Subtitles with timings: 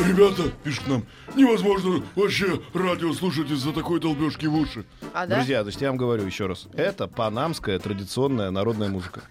[0.00, 1.04] Ребята, пишет нам,
[1.34, 4.84] невозможно вообще радио слушать из-за такой долбежки в уши.
[5.14, 5.36] А, да?
[5.36, 6.66] Друзья, значит, я вам говорю еще раз.
[6.74, 9.22] Это панамская традиционная народная музыка.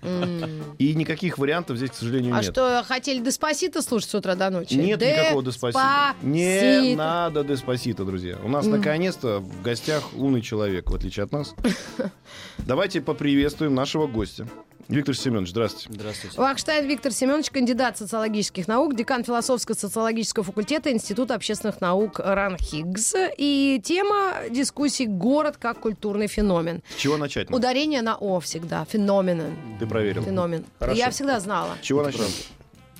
[0.79, 2.51] И никаких вариантов здесь, к сожалению, А нет.
[2.51, 4.73] что, хотели Деспасито слушать с утра до ночи?
[4.73, 6.15] Нет никакого деспасита.
[6.23, 8.37] Не надо деспасита, друзья.
[8.43, 11.53] У нас наконец-то в гостях умный человек, в отличие от нас.
[12.57, 14.47] Давайте поприветствуем нашего гостя.
[14.87, 15.89] Виктор Семенович, здравствуйте.
[15.91, 16.37] Здравствуйте.
[16.39, 23.15] Вахштайн Виктор Семенович, кандидат социологических наук, декан философско-социологического факультета Института общественных наук РАН Хиггс.
[23.37, 26.83] И тема дискуссии «Город как культурный феномен».
[26.95, 27.49] С чего начать?
[27.51, 28.85] Ударение на «о» всегда.
[28.85, 29.57] Феномен.
[29.79, 30.23] Ты проверил.
[30.23, 30.65] Феномен.
[30.79, 30.97] Хорошо.
[30.97, 31.75] Я всегда знала.
[31.81, 32.27] С чего начнем?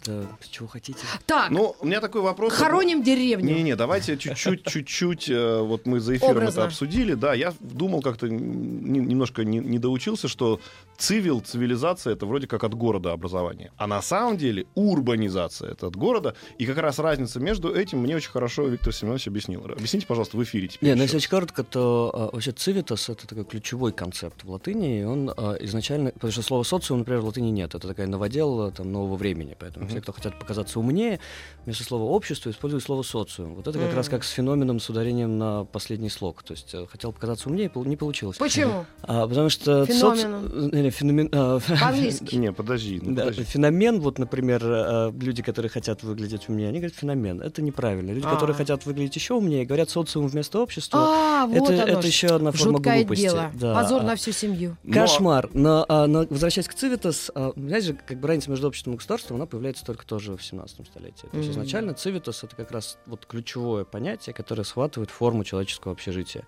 [0.05, 0.99] С чего хотите?
[1.25, 2.53] Так, Ну, у меня такой вопрос.
[2.53, 3.53] хороним деревню.
[3.53, 6.59] Не-не, давайте чуть-чуть, чуть-чуть, э, вот мы за эфиром Образно.
[6.61, 10.59] это обсудили, да, я думал как-то немножко не, не доучился, что
[10.97, 15.95] цивил, цивилизация это вроде как от города образование, а на самом деле урбанизация это от
[15.95, 19.65] города, и как раз разница между этим мне очень хорошо Виктор Семенович объяснил.
[19.65, 20.89] Объясните, пожалуйста, в эфире теперь.
[20.89, 21.03] Не, ну еще.
[21.03, 25.31] если очень коротко, то а, вообще civitas— это такой ключевой концепт в латыни, и он
[25.35, 26.11] а, изначально...
[26.11, 27.75] Потому что слова социум, например, в латыни нет.
[27.75, 29.55] Это такая новодел там, нового времени.
[29.59, 31.19] Поэтому все, кто хотят показаться умнее,
[31.65, 33.55] вместо слова общество используют слово социум.
[33.55, 36.43] Вот это как раз как с феноменом с ударением на последний слог.
[36.43, 38.37] То есть э, хотел показаться умнее, не получилось.
[38.37, 38.85] Почему?
[39.03, 39.85] А, потому что...
[39.85, 40.45] Феноменом.
[40.45, 42.35] соци- не, феномен- а, По-английски.
[42.35, 43.43] Не, подожди, ну, Да, подожди.
[43.43, 47.41] феномен, вот, например, э, люди, которые хотят выглядеть умнее, они говорят феномен.
[47.41, 48.11] Это неправильно.
[48.11, 48.31] Люди, А.
[48.33, 50.99] которые хотят выглядеть еще умнее, говорят социум вместо общества.
[51.01, 53.21] А, вот это, оно это еще одна форма Жуткое глупости.
[53.23, 53.51] дело.
[53.53, 53.73] Да.
[53.75, 54.77] Позор А, на всю семью.
[54.91, 55.49] Кошмар.
[55.53, 59.37] Но, а, но возвращаясь к Цивитас, а, знаете, как бы разница между обществом и государством,
[59.37, 61.27] она появляется только тоже в 17 столетии.
[61.31, 66.43] То есть изначально Цивитас это как раз вот ключевое понятие, которое схватывает форму человеческого общежития.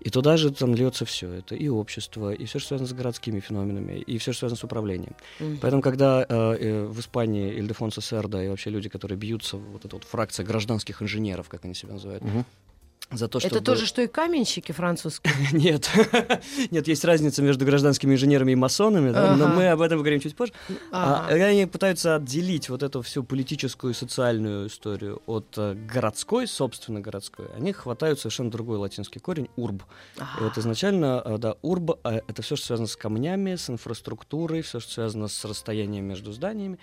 [0.00, 1.32] И туда же там льется все.
[1.32, 4.64] Это и общество, и все, что связано с городскими феноменами, и все, что связано с
[4.64, 5.14] управлением.
[5.40, 5.58] Мгм.
[5.62, 9.96] Поэтому, когда э, э, в Испании Ильдефонсо Серда и вообще люди, которые бьются, вот эта
[9.96, 12.44] вот фракция гражданских инженеров, как они себя называют, Мгм.
[13.10, 13.48] За то, что...
[13.48, 15.34] Это тоже, что и каменщики французские.
[15.52, 15.90] Нет.
[16.70, 20.36] Нет, есть разница между гражданскими инженерами и масонами, да, но мы об этом поговорим чуть
[20.36, 20.52] позже.
[20.90, 27.00] А, они пытаются отделить вот эту всю политическую и социальную историю от э, городской, собственно
[27.00, 27.46] городской.
[27.56, 29.82] Они хватают совершенно другой латинский корень урб.
[30.16, 34.62] И вот изначально, э, да, урб э, это все, что связано с камнями, с инфраструктурой,
[34.62, 36.78] все, что связано с расстоянием между зданиями.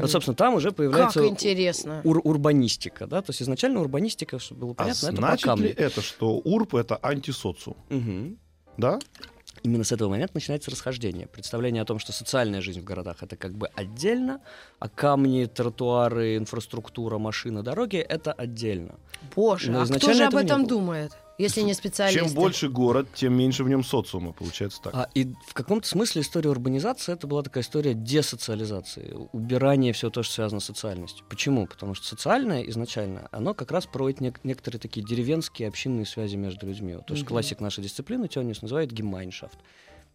[0.00, 2.00] Вот, собственно, там уже появляется Как интересно.
[2.04, 5.74] ур- урбанистика, да, то есть изначально урбанистика, чтобы было А понятно, это по значит ли
[5.76, 7.76] это, что урб это антисоциум?
[7.88, 8.38] Мгм.
[8.76, 8.98] Да?
[9.62, 11.26] Именно с этого момента начинается расхождение.
[11.26, 14.40] Представление о том, что социальная жизнь в городах это как бы отдельно,
[14.78, 18.96] а камни, тротуары, инфраструктура, машины, дороги это отдельно.
[19.34, 20.68] Боже, Но а кто же об этом было.
[20.68, 22.24] думает, если не специалисты?
[22.26, 24.94] Чем больше город, тем меньше в нем социума, получается так.
[24.94, 30.22] А, и в каком-то смысле история урбанизации это была такая история десоциализации, убирания всего то,
[30.22, 31.24] что связано с социальностью.
[31.28, 31.66] Почему?
[31.66, 36.66] Потому что социальное изначально, оно как раз проводит нек- некоторые такие деревенские общинные связи между
[36.66, 36.94] людьми.
[36.94, 37.28] Вот То есть Мгм.
[37.30, 39.58] классик нашей дисциплины Тёнис называет гемайншафт.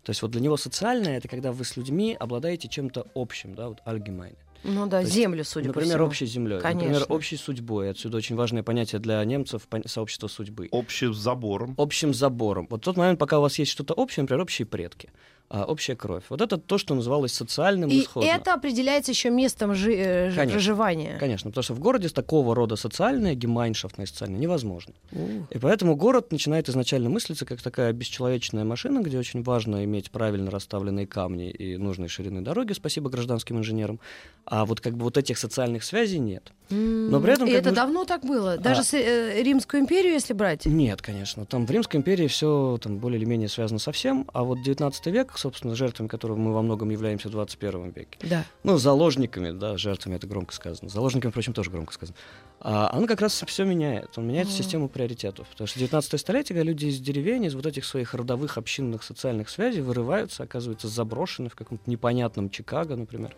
[0.04, 3.68] То есть вот для него социальное это когда вы с людьми обладаете чем-то общим, да,
[3.70, 4.36] вот allgemein.
[4.64, 6.08] Ну да, То есть, землю, судя по Например, всему.
[6.08, 6.90] общей землей, Конечно.
[6.90, 7.90] например, общей судьбой.
[7.92, 10.68] Отсюда очень важное понятие для немцев сообщество судьбы.
[10.72, 11.76] Общим забором.
[11.78, 12.68] Общим забором.
[12.70, 15.10] Вот тот момент, пока у вас есть что-то общее, например, общие предки,
[15.50, 16.24] а, общая кровь.
[16.30, 18.28] Вот это то, что называлось социальным И исходно.
[18.28, 20.52] это определяется еще местом жи- э, Конечно.
[20.54, 21.18] проживания.
[21.20, 24.94] Конечно, потому что в городе такого рода социальное, гемайншафтное социальное невозможно.
[25.12, 25.20] У.
[25.50, 30.52] И поэтому город начинает изначально мыслиться как такая бесчеловечная машина, где очень важно иметь правильно
[30.52, 34.00] расставленные камни и нужной ширины дороги, спасибо гражданским инженерам.
[34.46, 36.52] А вот как бы вот этих социальных связей нет.
[36.70, 38.58] Но при этом И это бы- давно так было?
[38.58, 38.84] Даже А.
[38.84, 40.66] с, э, Римскую империю, если брать?
[40.68, 41.46] Нет, конечно.
[41.46, 45.08] Там в Римской империи все там более или менее связано со всем, а вот 19
[45.12, 48.18] век, собственно, жертвами которого мы во многом являемся в 21 веке.
[48.24, 48.46] Да.
[48.64, 50.90] Ну, заложниками, да, жертвами это громко сказано.
[50.90, 52.18] Заложниками, впрочем, тоже громко сказано.
[52.60, 54.18] А он как раз все меняет.
[54.18, 54.56] Он меняет Мгм.
[54.56, 55.48] систему приоритетов.
[55.48, 59.50] Потому что 19 столетие, когда люди из деревень, из вот этих своих родовых общинных социальных
[59.50, 63.34] связей вырываются, оказываются заброшены в каком-то непонятном Чикаго, например,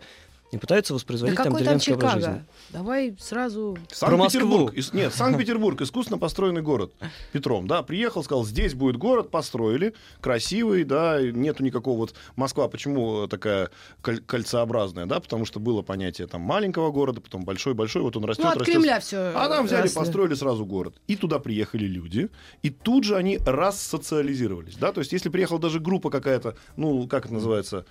[0.52, 2.26] и пытаются Да воспроизводить там какой там деревенский образ Чикаго?
[2.26, 2.44] жизни.
[2.70, 3.78] Давай сразу...
[3.90, 4.74] Санкт-Петербург.
[4.74, 6.92] Ис- Нет, Санкт-Петербург, искусственно построенный город.
[7.32, 12.14] Петром, да, приехал, сказал, здесь будет город, построили, красивый, да, нету никакого вот...
[12.36, 13.70] Москва почему такая
[14.02, 18.44] коль- кольцеобразная, да, потому что было понятие там маленького города, потом большой-большой, вот он растет,
[18.44, 18.74] Ну, от растет.
[18.74, 19.32] Кремля все.
[19.34, 20.94] А там взяли, построили сразу город.
[21.06, 22.28] И туда приехали люди,
[22.62, 27.24] и тут же они рассоциализировались, да, то есть если приехала даже группа какая-то, ну, как
[27.24, 27.86] это называется,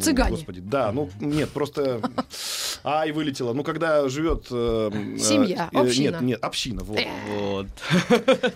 [0.00, 0.30] Цыгане.
[0.36, 2.00] Господи, да, ну нет, просто...
[2.82, 3.52] Ай, вылетело.
[3.52, 4.46] Ну, когда живет...
[4.50, 6.10] э, э, Семья, э, община.
[6.12, 6.98] Нет, нет, община, вот.
[7.38, 7.66] Вот.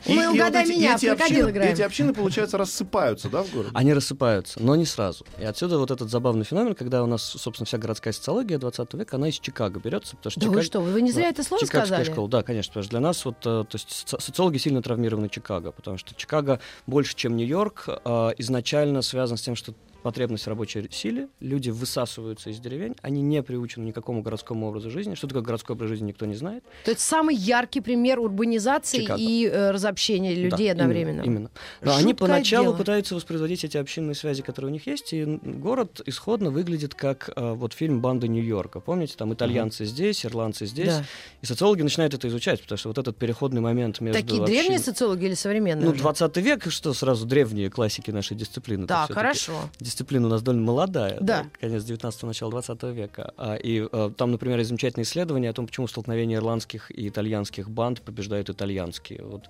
[0.06, 1.73] Мы угадай меня, в эти крокодил общины, играем.
[1.75, 3.71] эти общины, получается, рассыпаются, да, в городе?
[3.75, 5.27] Они рассыпаются, но не сразу.
[5.39, 9.17] И отсюда вот этот забавный феномен, когда у нас, собственно, вся городская социология 20 века,
[9.17, 11.61] она из Чикаго берется, потому что Да вы Чикаго- что, вы не зря это слово
[11.67, 12.05] Чикагская сказали?
[12.12, 15.29] школа, да, конечно, потому что для нас вот, э, то есть соци- социологи сильно травмированы
[15.29, 19.75] Чикаго, потому что Чикаго больше, чем Нью-Йорк, э, изначально связан с тем, что
[20.05, 24.69] потребность в рабочей силе, люди высасываются из деревень, они не приучены ни к какому городскому
[24.69, 25.15] образу жизни.
[25.15, 26.62] Что такое городской образ жизни, никто не знает.
[26.85, 29.19] То есть самый яркий пример урбанизации Чикаго.
[29.19, 31.23] и э, разобщения людей Да, одновременно.
[31.23, 31.37] Именно.
[31.39, 31.51] именно.
[31.81, 32.77] Но они поначалу дело.
[32.77, 37.53] пытаются воспроизводить эти общинные связи, которые у них есть, и город исходно выглядит как э,
[37.55, 38.81] вот фильм «Банда Нью-Йорка».
[38.81, 40.89] Помните, там итальянцы здесь, ирландцы здесь.
[40.89, 41.05] Да.
[41.41, 44.21] И социологи начинают это изучать, потому что вот этот переходный момент между...
[44.21, 45.87] Такие общин- древние социологи или современные?
[45.87, 46.01] Ну, уже?
[46.01, 48.87] 20 век, что сразу древние классики нашей дисциплины.
[48.87, 49.71] Всё-таки хорошо.
[49.94, 51.46] Дисциплина у нас довольно молодая, Да.
[51.61, 53.32] конец 19-го, начало 20 века.
[53.37, 57.70] А, и э, там, например, есть замечательные исследования о том, почему столкновение ирландских и итальянских
[57.70, 59.44] банд побеждают итальянские вот,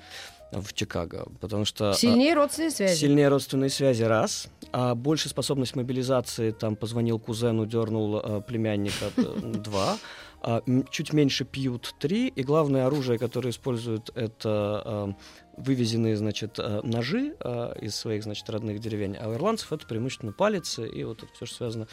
[0.60, 1.26] в Чикаго.
[1.40, 1.90] Потому что...
[1.90, 3.00] а, Сильнее родственные связи.
[3.00, 4.48] Сильнее родственные связи, раз.
[4.72, 9.22] А больше способность мобилизации, там, позвонил кузену, дернул э, племянника, э,
[9.64, 9.98] два.
[10.46, 12.28] А, чуть меньше пьют, три.
[12.28, 15.12] И главное оружие, которое используют, это э,
[15.56, 19.16] вывезенные, значит, э, ножи э, из своих, значит, родных деревень.
[19.16, 21.88] А у ирландцев это преимущественно палицы и вот это все, что связано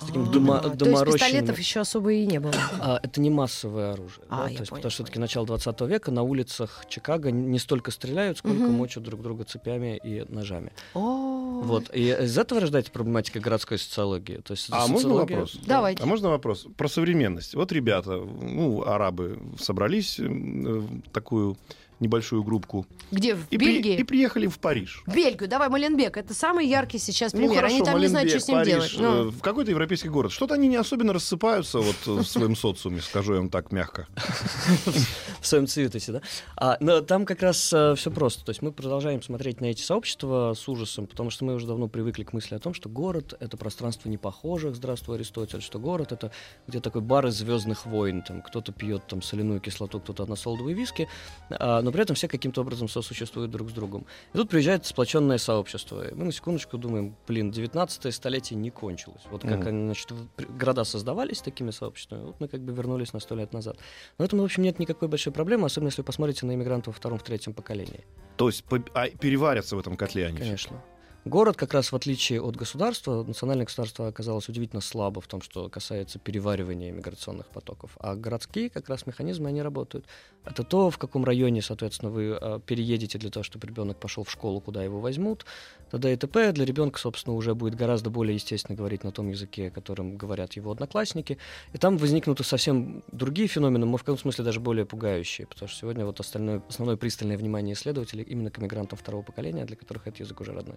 [0.00, 2.52] с таким А, дома- То есть пистолетов еще особо и не было.
[2.80, 4.24] а, это не массовое оружие.
[4.28, 7.30] А, да, я то есть, понял, потому что все-таки начало 20 века на улицах Чикаго
[7.30, 10.72] не столько стреляют, сколько мочат друг друга цепями и ножами.
[10.94, 11.90] О, Вот.
[11.94, 14.36] И из этого рождается проблематика городской социологии.
[14.38, 15.56] То есть А можно вопрос?
[15.66, 16.02] Давайте.
[16.02, 17.54] А можно вопрос про современность?
[17.54, 21.56] Вот ребята, ну, арабы собрались в такую
[22.00, 23.34] небольшую группку Где?
[23.34, 23.96] В и, при- Бельгии?
[23.98, 25.02] и приехали в Париж.
[25.06, 25.48] В Бельгию.
[25.48, 26.16] Давай, Маленбек.
[26.16, 27.64] Это самый яркий сейчас Ну, пример.
[27.64, 29.14] Они хорошо, там не знают, что Маленбек, с ним Париж, делать.
[29.24, 29.28] Ну.
[29.28, 30.32] э, в какой-то европейский город.
[30.32, 34.06] Что-то они не особенно рассыпаются вот э, в своем социуме, скажу я вам так мягко.
[35.40, 36.20] в своем цветосе, да?
[36.56, 38.44] А, но там как раз все просто.
[38.44, 41.88] То есть мы продолжаем смотреть на эти сообщества с ужасом, потому что мы уже давно
[41.88, 46.30] привыкли к мысли о том, что город— это пространство непохожих, здравствуй, Аристотель, что город— это
[46.66, 51.08] где такой бар из звездных войн, там кто-то пьет там соляную кислоту, кто-то односолодовые виски,
[51.50, 54.04] а, но при этом все каким-то образом сосуществуют друг с другом.
[54.34, 56.08] И тут приезжает сплоченное сообщество.
[56.08, 59.22] И мы на секундочку думаем, блин, 19 столетие не кончилось.
[59.30, 59.68] Вот как Мгм.
[59.68, 60.12] они, значит,
[60.58, 63.76] города создавались такими сообществами, вот мы как бы вернулись на сто лет назад.
[64.18, 66.94] Но в этом, в общем, нет никакой большой проблемы, особенно если вы посмотрите на иммигрантов
[66.94, 68.04] во втором, в третьем поколении.
[68.36, 70.38] То есть по- а, переварятся в этом котле они.
[70.38, 70.82] Конечно.
[71.26, 75.68] Город, как раз в отличие от государства, национальное государство оказалось удивительно слабо в том, что
[75.68, 77.96] касается переваривания миграционных потоков.
[77.98, 80.06] А городские как раз механизмы, они работают.
[80.44, 84.30] Это то, в каком районе, соответственно, вы э, переедете для того, чтобы ребенок пошел в
[84.30, 85.46] школу, куда его возьмут.
[85.90, 86.12] Т.д.
[86.12, 86.52] и т.п.
[86.52, 90.70] Для ребенка, собственно, уже будет гораздо более естественно говорить на том языке, которым говорят его
[90.70, 91.38] одноклассники.
[91.72, 95.48] И там возникнут совсем другие феномены, но в каком смысле даже более пугающие.
[95.48, 99.74] Потому что сегодня вот остальное, основное пристальное внимание исследователей именно к мигрантам второго поколения, для
[99.74, 100.76] которых этот язык уже родной.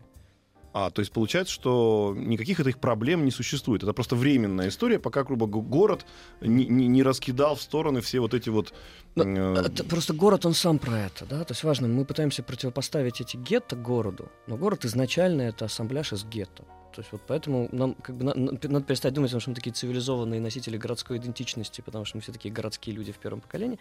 [0.72, 3.84] А, то есть получается, что никаких этих проблем не существует.
[3.84, 6.06] Это просто временная история, пока, грубо город
[6.42, 8.74] не, не- не раскидал в стороны все вот эти вот...
[9.16, 12.44] Но э, Это просто город, он сам про это, да, то есть важно, мы пытаемся
[12.44, 16.64] противопоставить эти гетто городу, но город изначально это ассамбляж из гетто.
[16.94, 19.50] То есть вот поэтому нам как бы на- на- надо перестать думать, о том, что
[19.52, 23.42] мы такие цивилизованные носители городской идентичности, потому что мы все такие городские люди в первом
[23.42, 23.80] поколении,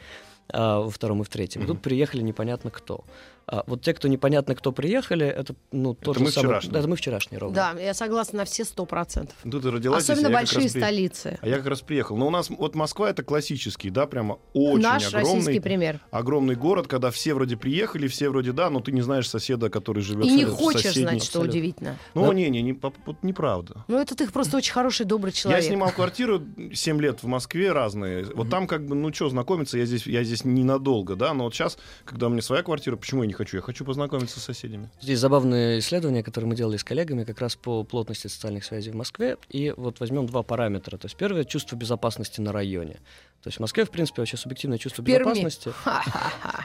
[0.50, 1.62] а во втором и в третьем.
[1.62, 1.74] Мгм.
[1.74, 3.04] тут приехали непонятно кто.
[3.50, 6.72] А вот те, кто непонятно кто приехали, это ну то Это же мы самое- вчерашние.
[6.74, 7.54] Да, это мы вчерашние ровно.
[7.54, 9.34] Да, я согласна на все сто процентов.
[9.42, 11.38] ну, ты родилась здесь, Особенно а как раз большие при- столицы.
[11.40, 12.18] А я как раз приехал.
[12.18, 16.00] Но у нас вот Москва это классический, да, прямо очень Наш российский огромный, пример.
[16.10, 20.02] огромный город, когда все вроде приехали, все вроде да, но ты не знаешь соседа, который
[20.02, 21.50] живет И не хочешь соседней- знать, что абсолютно.
[21.50, 21.96] удивительно.
[22.14, 22.34] Ну, Да.
[22.34, 23.84] не, не, не, поп- вот неправда.
[23.88, 25.62] Ну, это ты просто очень хороший, добрый человек.
[25.62, 28.24] Я снимал квартиру 7 лет в Москве разные.
[28.34, 31.54] Вот там как бы, ну что, знакомиться, я здесь, я здесь ненадолго, да, но вот
[31.54, 33.56] сейчас, когда у меня своя квартира, почему я не хочу?
[33.56, 34.90] Я хочу познакомиться с соседями.
[35.00, 38.94] Здесь забавное исследование, которое мы делали с коллегами как раз по плотности социальных связей в
[38.94, 39.36] Москве.
[39.48, 40.96] И вот возьмем два параметра.
[40.98, 42.94] То есть первое— чувство безопасности на районе.
[43.42, 45.20] То есть в Москве, в принципе, вообще субъективное чувство Перми.
[45.30, 45.72] безопасности.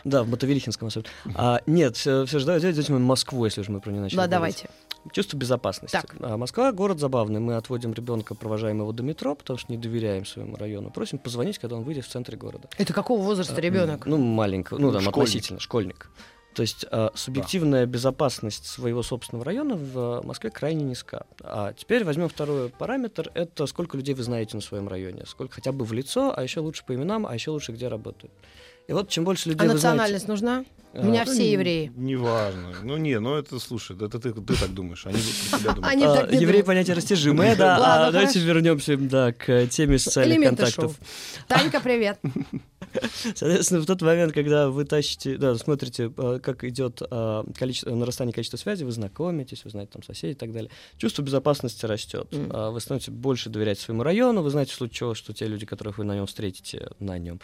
[0.04, 1.12] Да, в Мотовилихинском особенно.
[1.36, 4.28] А, нет, все, все же давайте возьмем Москву, если уж мы про нее начали Да,
[4.28, 4.63] говорить.
[4.63, 4.70] давайте.
[5.12, 5.95] Чувство безопасности.
[5.95, 6.15] Так.
[6.19, 7.39] А Москва город забавный.
[7.39, 10.91] Мы отводим ребенка, провожаем его до метро, потому что не доверяем своему району.
[10.91, 12.69] Просим позвонить, когда он выйдет в центре города.
[12.77, 14.05] Это какого возраста ребенок?
[14.05, 15.17] Ну, маленького, ну, там, Школьник.
[15.17, 16.10] относительно, школьник.
[16.53, 21.25] То есть э, субъективная безопасность своего собственного района в э, Москве крайне низка.
[21.41, 23.31] А теперь возьмем второй параметр.
[23.33, 25.25] Это сколько людей вы знаете на своем районе.
[25.25, 28.31] Сколько хотя бы в лицо, а еще лучше по именам, а еще лучше где работают.
[28.88, 29.74] И вот чем больше А людей знаете...
[29.75, 30.66] национальность нужна?
[30.96, 31.92] У А, меня Ну, все не- евреи.
[31.96, 32.74] Неважно.
[32.84, 35.08] Ну, не, ну это, слушай, это ты, ты так думаешь.
[35.08, 35.18] Они
[35.50, 35.92] про тебя думают.
[35.94, 36.66] Они А, еврей думают.
[36.68, 37.80] понятие растяжимое, да.
[37.80, 40.92] Ладно, А давайте вернемся да, к теме социальных Элементы контактов.
[40.98, 41.46] шоу.
[41.48, 42.20] Танька, привет.
[43.36, 48.34] Соответственно, в тот момент, когда вы тащите, да, смотрите, а, как идет а, количество, нарастание
[48.34, 52.28] количества связей, вы знакомитесь, вы знаете там соседей и так далее, чувство безопасности растет.
[52.32, 52.52] Мгм.
[52.54, 55.66] А, Вы становитесь больше доверять своему району, вы знаете в случае чего, что те люди,
[55.66, 57.40] которых вы на нем встретите, на нем.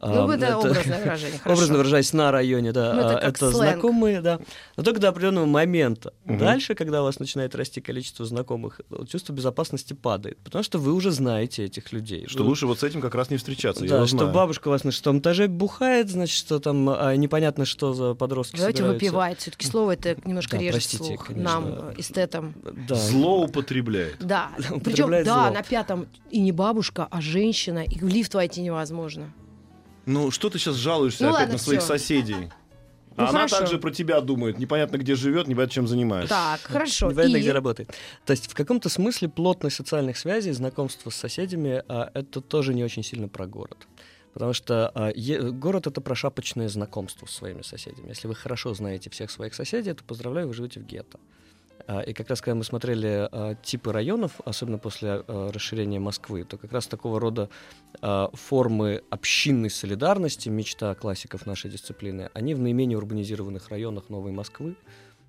[0.00, 1.56] Ну, это образное выражение, хорошо.
[1.58, 2.92] Образно выражаясь, на районе, да.
[2.94, 3.72] Ну, это как это сленг.
[3.72, 4.40] знакомые, да.
[4.76, 6.12] Но только до определенного момента.
[6.24, 6.38] Мгм.
[6.38, 10.38] Дальше, когда у вас начинает расти количество знакомых, чувство безопасности падает.
[10.44, 12.26] Потому что вы уже знаете этих людей.
[12.28, 13.84] Что Вы- лучше вот с этим как раз не встречаться.
[13.84, 14.32] я да, что знаю.
[14.32, 18.78] бабушка вас на шестом этаже бухает, значит, что там а, непонятно, что за подростки Давайте
[18.78, 19.04] собираются.
[19.06, 19.38] выпивать.
[19.40, 21.44] Все-таки слово это немножко Да, режет простите, слух конечно.
[21.60, 22.54] нам, эстетам.
[22.88, 22.94] Да.
[22.94, 24.16] Злоупотребляет.
[24.20, 24.50] Да.
[24.56, 25.54] Причем, Употребляет да, зло.
[25.54, 29.32] на пятом и не бабушка, а женщина, и в лифт войти невозможно.
[30.06, 31.88] Ну, что ты сейчас жалуешься Ну опять ладно, на своих всё.
[31.88, 32.50] соседей?
[33.18, 33.58] Ну, А Она хорошо.
[33.60, 34.58] также про тебя думает.
[34.58, 36.28] Непонятно, где живет, непонятно, чем занимается.
[36.34, 37.10] Так, хорошо.
[37.10, 37.90] Непонятно, И- где работает.
[38.26, 42.84] То есть в каком-то смысле плотность социальных связей, знакомство с соседями, а, это тоже не
[42.84, 43.88] очень сильно про город.
[44.36, 48.08] Потому что е- город это про шапочное знакомство с своими соседями.
[48.10, 51.18] Если вы хорошо знаете всех своих соседей, то поздравляю, вы живете в гетто.
[51.86, 56.44] А, И как раз когда мы смотрели а, типы районов, особенно после а, расширения Москвы,
[56.44, 57.48] то как раз такого рода
[58.02, 64.76] а, формы общинной солидарности, мечта классиков нашей дисциплины, они в наименее урбанизированных районах Новой Москвы.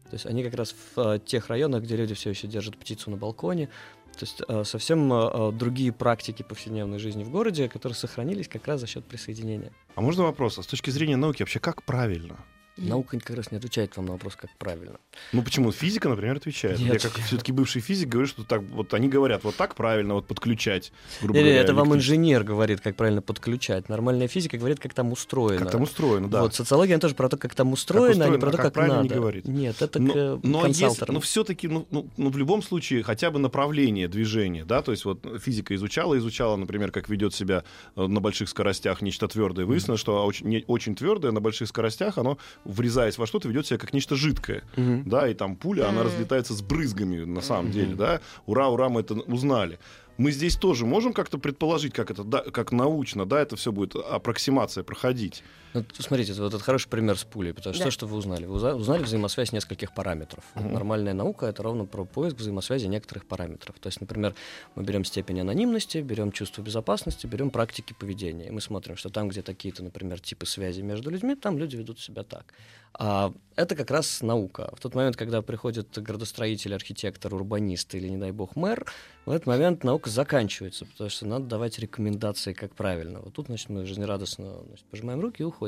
[0.10, 3.10] То есть они как раз в а, тех районах, где люди все еще держат птицу
[3.10, 3.70] на балконе.
[4.18, 8.68] То есть а, совсем а, а, другие практики повседневной жизни в городе, которые сохранились как
[8.68, 9.72] раз за счет присоединения.
[9.96, 10.58] А можно вопрос?
[10.58, 12.38] А с точки зрения науки вообще как правильно?
[12.78, 14.98] Наука как раз не отвечает вам на вопрос, как правильно.
[15.34, 15.72] Ну почему?
[15.72, 16.80] Физика, например, отвечает.
[16.80, 16.94] Нет.
[16.94, 20.28] Я как все-таки бывший физик говорю, что так вот они говорят, вот так правильно, вот
[20.28, 20.92] подключать,
[21.22, 23.90] грубо Или говоря, это вам инженер говорит, как правильно подключать.
[23.90, 25.60] Нормальная физика говорит, как там устроено.
[25.60, 26.42] Как там устроено, да.
[26.42, 28.58] Вот социология она тоже про то, как там устроено, а не устроено, про а то,
[28.58, 29.16] как как, правильно не надо.
[29.16, 29.48] говорит.
[29.48, 31.16] Нет, это но, к э, но, консалтерам.
[31.16, 35.06] но все-таки, ну, ну, ну, в любом случае, хотя бы направление движения, да, то есть
[35.06, 37.64] вот физика изучала, изучала, например, как ведет себя
[37.96, 39.66] э, на больших скоростях нечто твердое.
[39.66, 42.38] Выяснилось, что очень, не- очень твердое на больших скоростях, оно,
[42.68, 44.64] врезаясь во что-то, ведет себя как нечто жидкое.
[44.76, 45.04] Мгм.
[45.10, 46.08] Да, и там пуля, она Мгм.
[46.08, 48.22] разлетается с брызгами, на самом деле, да.
[48.46, 49.80] Ура, ура, мы это узнали.
[50.18, 53.96] Мы здесь тоже можем как-то предположить, как это, да, как научно, да, это все будет
[53.96, 55.44] аппроксимация проходить.
[55.78, 57.88] Ну, смотрите, вот это хороший пример с пулей, потому что Да.
[57.88, 60.44] то, что вы узнали, вы узнали взаимосвязь нескольких параметров.
[60.56, 60.74] Мгм.
[60.74, 63.76] Нормальная наука это ровно про поиск взаимосвязи некоторых параметров.
[63.80, 64.34] То есть, например,
[64.76, 68.48] мы берем степень анонимности, берем чувство безопасности, берем практики поведения.
[68.48, 72.00] И мы смотрим, что там, где такие-то, например, типы связи между людьми, там люди ведут
[72.00, 72.54] себя так.
[73.00, 74.72] А это как раз наука.
[74.76, 78.86] В тот момент, когда приходит градостроитель, архитектор, урбанист или, не дай бог, мэр,
[79.26, 83.20] в этот момент наука заканчивается, потому что надо давать рекомендации, как правильно.
[83.20, 85.67] Вот тут, значит, мы жизнерадостно значит, пожимаем руки и уходим.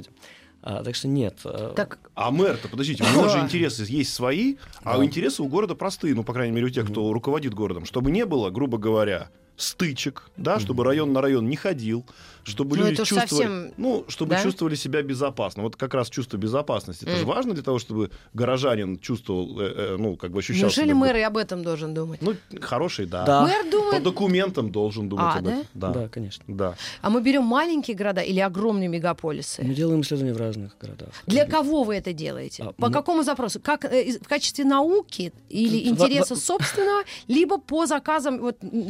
[0.62, 1.39] А, так что нет.
[1.46, 5.06] а, Так, А мэр-то, подождите, у него же интересы есть свои, а Да.
[5.06, 8.25] интересы у города простые, ну, по крайней мере, у тех, кто руководит городом, чтобы не
[8.25, 12.05] было, грубо говоря, стычек, да, чтобы район на район не ходил,
[12.43, 14.41] чтобы Ну, люди чувствовали, совсем- ну, чтобы да?
[14.41, 15.61] чувствовали себя безопасно.
[15.63, 17.03] Вот как раз чувство безопасности.
[17.03, 20.85] Это же важно для того, чтобы горожанин чувствовал, э, э, ну, как бы ощущал неужели
[20.87, 22.21] себя- мэр и об этом должен думать?
[22.21, 23.25] Ну, хороший, да.
[23.25, 23.41] Да.
[23.43, 25.63] Мэр По думает, документам должен думать А, об этом.
[25.73, 25.89] да?
[25.93, 26.07] Да.
[26.07, 26.43] конечно.
[26.47, 26.75] Да.
[27.01, 29.61] а мы берем маленькие города или огромные мегаполисы?
[29.63, 31.09] Мы делаем исследования в разных городах.
[31.27, 32.63] Для кого вы это делаете?
[32.63, 33.59] А, По мы- какому запросу?
[33.59, 38.89] Как э, в качестве науки или интереса во- собственного, либо по заказам вот, м,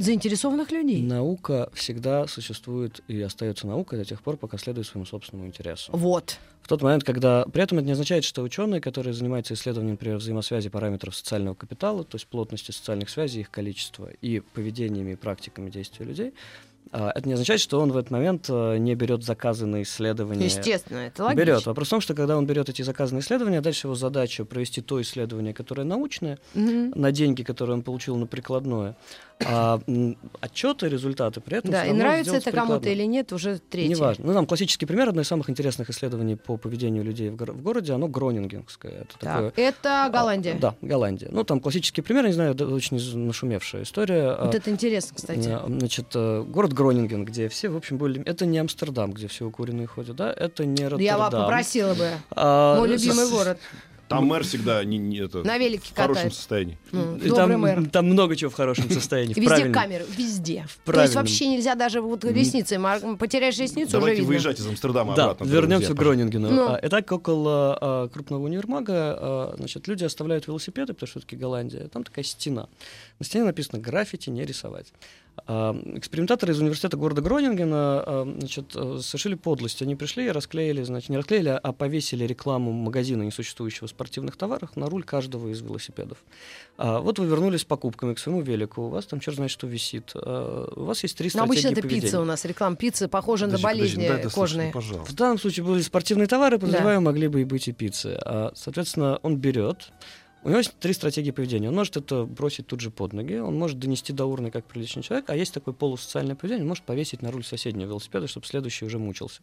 [0.59, 1.01] заинтересованных людей?
[1.01, 5.91] Наука всегда существует и остается наукой до тех пор, пока следует своему собственному интересу.
[5.93, 6.37] Вот.
[6.61, 7.45] В тот момент, когда...
[7.45, 12.03] При этом это не означает, что ученые, которые занимаются исследованием, например, взаимосвязи параметров социального капитала,
[12.03, 16.33] то есть плотности социальных связей, их количества и поведениями и практиками действия людей,
[16.91, 20.45] а, это не означает, что он в этот момент а, не берет заказы на исследования.
[20.45, 21.45] Естественно, это логично.
[21.45, 21.65] Берет.
[21.65, 24.99] Вопрос в том, что когда он берет эти заказанные исследования, дальше его задача провести то
[25.01, 26.93] исследование, которое научное, Мгм.
[26.95, 28.95] на деньги, которые он получил на прикладное,
[29.45, 29.79] а
[30.41, 32.89] отчеты, результаты при этом Да, и нравится это кому-то прикладно.
[32.89, 33.89] или нет, уже третье.
[33.89, 34.25] Неважно.
[34.27, 37.61] Ну, там классический пример, одно из самых интересных исследований по поведению людей в, горо- в
[37.61, 38.91] городе, оно гронингенское.
[39.03, 39.51] Это такое...
[39.51, 40.55] Так, это Голландия.
[40.55, 41.29] А, Да, Голландия.
[41.31, 44.35] Ну, там классический пример, не знаю, очень нашумевшая история.
[44.35, 45.47] Вот А, это интересно, кстати.
[45.49, 48.21] а, Значит, э, город Гронинген, где все, в общем, были...
[48.23, 50.31] Это не Амстердам, где все укуренные ходят, да?
[50.33, 50.99] Это не Роттердам.
[50.99, 52.09] Я вас попросила бы.
[52.31, 53.57] А, Мой с- любимый город.
[54.09, 56.37] Там мэр всегда не, не это, На велике в хорошем катается.
[56.39, 56.77] состоянии.
[56.91, 57.89] М, и Добрый там, мэр.
[57.89, 59.33] там много чего в хорошем состоянии.
[59.33, 59.73] Везде правильном.
[59.73, 60.65] камеры, везде.
[60.85, 62.79] То есть вообще нельзя даже вот ресницы,
[63.17, 64.33] потеряешь ресницу, уже Давайте видно.
[64.33, 65.45] выезжать из Амстердама Да, обратно.
[65.45, 66.49] вернемся к Гронингену.
[66.49, 66.69] Ну.
[66.69, 71.87] А, Итак, около а, крупного универмага а, значит, люди оставляют велосипеды, потому что все-таки Голландия.
[71.89, 72.67] Там такая стена.
[73.19, 74.91] На стене написано «граффити не рисовать».
[75.47, 79.81] А, Экспериментаторы из университета города Гронингена а, значит, э, совершили подлость.
[79.81, 84.89] Они пришли и расклеили, значит, не расклеили, а повесили рекламу магазина несуществующего спортивных товаров на
[84.89, 86.17] руль каждого из велосипедов.
[86.77, 89.67] А, Вот вы вернулись с покупками к своему велику, у вас там черт знает что
[89.67, 90.11] висит.
[90.15, 92.01] У вас есть три Ну, стратегии обычно это поведения.
[92.01, 94.67] пицца у нас, реклама пиццы, похожа на Подожди, подожди, болезни дай дослушать, кожные.
[94.67, 95.11] ну, пожалуйста.
[95.11, 98.19] В данном случае были спортивные товары, подозреваю, могли бы и быть и пиццы.
[98.55, 99.91] Соответственно, он берет.
[100.43, 101.67] У него есть три стратегии поведения.
[101.67, 105.03] Он может это бросить тут же под ноги, он может донести до урны как приличный
[105.03, 108.85] человек, а есть такое полусоциальное поведение, он может повесить на руль соседнего велосипеда, чтобы следующий
[108.85, 109.41] уже мучился.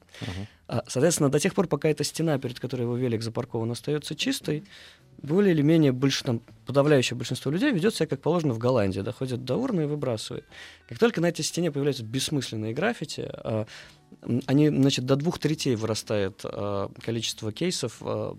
[0.69, 4.65] А, соответственно, до тех пор, пока эта стена, перед которой его велик запаркован, остается чистой,
[5.23, 9.45] более или менее больше, там, подавляющее большинство людей ведет себя как положено в Голландии, доходит
[9.45, 10.45] до урны и выбрасывает.
[10.89, 13.67] Как только на этой стене появляются бессмысленные граффити, а,
[14.47, 18.37] они, значит, до двух третей вырастает а, количество кейсов а,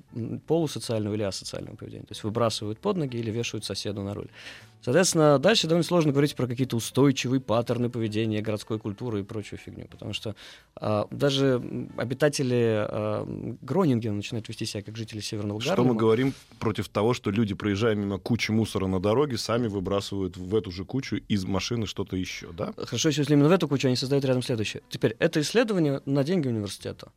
[0.48, 2.04] полусоциального или асоциального поведения.
[2.04, 4.30] То есть выбрасывают под ноги или вешают соседу на руль.
[4.82, 9.88] Соответственно, дальше довольно сложно говорить про какие-то устойчивые паттерны поведения, городской культуры и прочую фигню,
[9.90, 10.36] потому что
[11.10, 11.62] даже
[11.98, 12.88] обитатели
[13.66, 17.96] Гронингена начинают вести себя как жители Северного Что мы говорим против того, что люди, проезжая
[17.96, 22.52] мимо кучи мусора на дороге, сами выбрасывают в эту же кучу из машины что-то еще,
[22.52, 22.74] да?
[22.78, 24.84] Хорошо, если именно в эту кучу они создают рядом следующее.
[24.90, 27.12] Теперь, это исследование на деньги университета.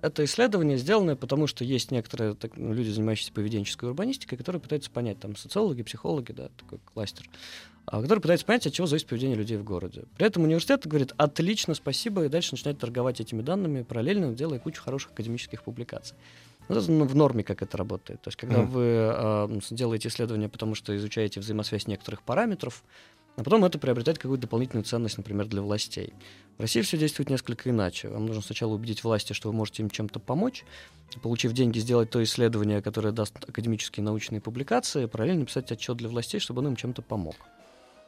[0.00, 4.90] Это исследование сделано потому, что есть некоторые так, ну, люди, занимающиеся поведенческой урбанистикой, которые пытаются
[4.90, 7.28] понять, там, социологи, психологи, да, такой кластер,
[7.86, 10.04] а, которые пытаются понять, от чего зависит поведение людей в городе.
[10.16, 14.80] При этом университет говорит, отлично, спасибо, и дальше начинает торговать этими данными, параллельно делая кучу
[14.80, 16.16] хороших академических публикаций.
[16.68, 18.20] Ну, в норме, как это работает.
[18.22, 18.70] То есть, когда Мгм.
[18.70, 22.84] вы а, делаете исследование, потому что изучаете взаимосвязь некоторых параметров,
[23.36, 26.12] а потом это приобретает какую-то дополнительную ценность, например, для властей.
[26.58, 28.08] В России все действует несколько иначе.
[28.08, 30.64] Вам нужно сначала убедить власти, что вы можете им чем-то помочь,
[31.22, 36.40] получив деньги, сделать то исследование, которое даст академические научные публикации, параллельно писать отчет для властей,
[36.40, 37.36] чтобы он им чем-то помог.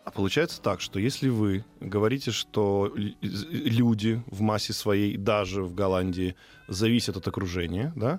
[0.05, 6.35] А получается так, что если вы говорите, что люди в массе своей, даже в Голландии,
[6.67, 8.19] зависят от окружения, да,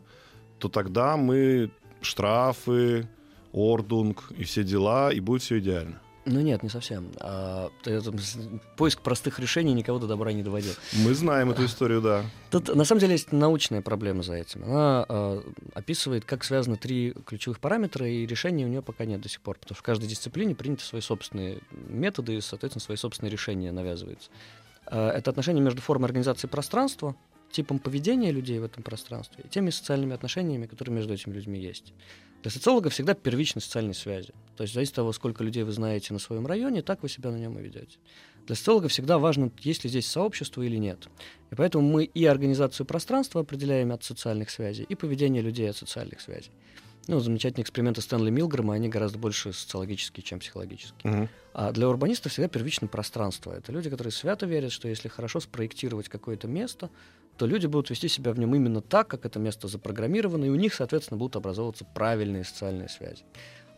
[0.61, 3.07] то тогда мы штрафы,
[3.51, 5.99] ордунг и все дела, и будет все идеально.
[6.25, 7.11] Ну нет, не совсем.
[7.19, 8.13] А, это,
[8.77, 10.73] поиск простых решений никого до добра не доводил.
[10.93, 12.23] Мы знаем эту историю, да.
[12.51, 14.63] Тут на самом деле есть научная проблема за этим.
[14.63, 19.29] Она а, описывает, как связаны три ключевых параметра, и решения у нее пока нет до
[19.29, 23.31] сих пор, потому что в каждой дисциплине приняты свои собственные методы и, соответственно, свои собственные
[23.31, 24.29] решения навязываются.
[24.85, 27.15] А, это отношение между формой организации пространства,
[27.51, 31.93] типом поведения людей в этом пространстве и теми социальными отношениями, которые между этими людьми есть.
[32.41, 34.33] Для социолога всегда первичны социальные связи.
[34.57, 37.29] То есть зависит от того, сколько людей вы знаете на своем районе, так вы себя
[37.29, 37.99] на нем и ведете.
[38.47, 41.07] Для социолога всегда важно, есть ли здесь сообщество или нет.
[41.51, 46.21] И поэтому мы и организацию пространства определяем от социальных связей, и поведение людей от социальных
[46.21, 46.51] связей.
[47.07, 51.11] Ну, замечательные эксперименты Стэнли Милгрэма, они гораздо больше социологические, чем психологические.
[51.11, 51.29] Мгм.
[51.53, 53.53] А для урбанистов всегда первично пространство.
[53.53, 56.89] Это люди, которые свято верят, что если хорошо спроектировать какое-то место,
[57.41, 60.55] то люди будут вести себя в нем именно так, как это место запрограммировано, и у
[60.55, 63.23] них, соответственно, будут образовываться правильные социальные связи.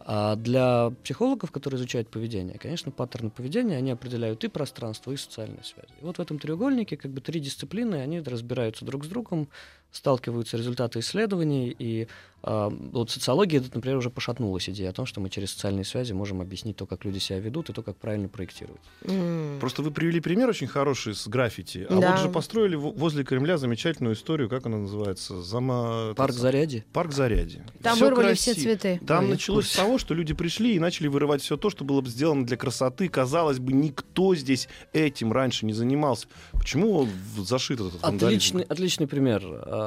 [0.02, 5.64] А для психологов, которые изучают поведение, конечно, паттерны поведения, они определяют и пространство, и социальные
[5.64, 5.94] связи.
[6.02, 9.48] И вот в этом треугольнике как бы три дисциплины, они разбираются друг с другом,
[9.94, 12.08] сталкиваются результаты исследований, и
[12.46, 16.12] а, вот социология, это, например, уже пошатнулась идея о том, что мы через социальные связи
[16.12, 18.82] можем объяснить то, как люди себя ведут, и то, как правильно проектировать.
[19.06, 19.60] М.
[19.62, 21.88] Просто вы привели пример очень хороший с граффити.
[21.90, 22.12] А Да.
[22.12, 25.42] вот же построили во- возле Кремля замечательную историю, как она называется?
[25.42, 26.14] Зама...
[26.18, 26.84] Парк Зарядье.
[26.92, 27.62] Парк Зарядье.
[27.82, 28.76] Там Всё вырвали все красиво.
[28.76, 29.00] цветы.
[29.08, 29.82] Там Ой, началось с курсе.
[29.82, 33.08] того, что люди пришли и начали вырывать все то, что было бы сделано для красоты.
[33.08, 36.28] Казалось бы, никто здесь этим раньше не занимался.
[36.52, 38.26] Почему зашит этот вандализм?
[38.26, 39.42] Отличный, отличный пример.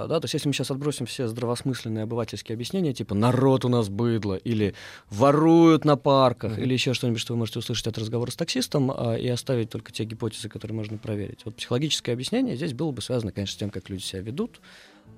[0.07, 3.89] Да, то есть если мы сейчас отбросим все здравосмысленные обывательские объяснения, типа народ у нас
[3.89, 4.75] быдло, или
[5.11, 6.63] воруют на парках, Мгм.
[6.63, 9.93] или еще что-нибудь, что вы можете услышать от разговора с таксистом, а, и оставить только
[9.93, 11.41] те гипотезы, которые можно проверить.
[11.45, 14.61] Вот психологическое объяснение здесь было бы связано, конечно, с тем, как люди себя ведут,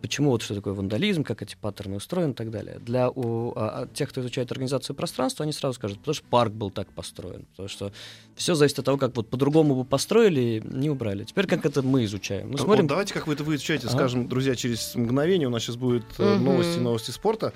[0.01, 2.79] почему вот что такое вандализм, как эти паттерны устроены и так далее.
[2.81, 6.53] Для у, а, а, тех, кто изучает организацию пространства, они сразу скажут, потому что парк
[6.53, 7.93] был так построен, потому что
[8.35, 11.25] все зависит от того, как вот по-другому бы построили, не убрали.
[11.25, 12.47] Теперь как это мы изучаем?
[12.47, 13.97] Мы Вот смотрим, давайте, как вы это вы изучаете, Ага.
[13.97, 15.49] скажем, друзья, через мгновение.
[15.49, 17.53] У нас сейчас будет э, новости, новости спорта.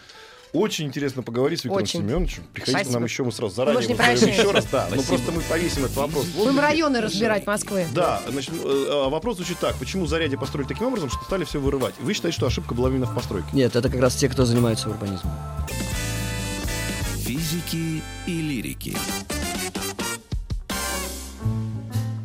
[0.52, 2.00] Очень интересно поговорить с Виктором Очень.
[2.00, 2.44] Семеновичем.
[2.52, 2.92] Приходите к Спасибо.
[2.94, 4.40] нам еще, мы сразу мы заранее позовем прощаемся.
[4.40, 4.66] еще раз.
[4.70, 6.26] Да, ну просто мы повесим этот вопрос.
[6.26, 7.86] Будем районы разбирать Москвы.
[7.94, 9.76] Да, значит, э, вопрос звучит так.
[9.76, 11.94] Почему заряди построили таким образом, что стали все вырывать?
[12.00, 13.48] Вы считаете, что ошибка была именно в постройке?
[13.54, 15.32] Нет, это как раз те, кто занимается урбанизмом.
[17.24, 18.96] Физики и лирики.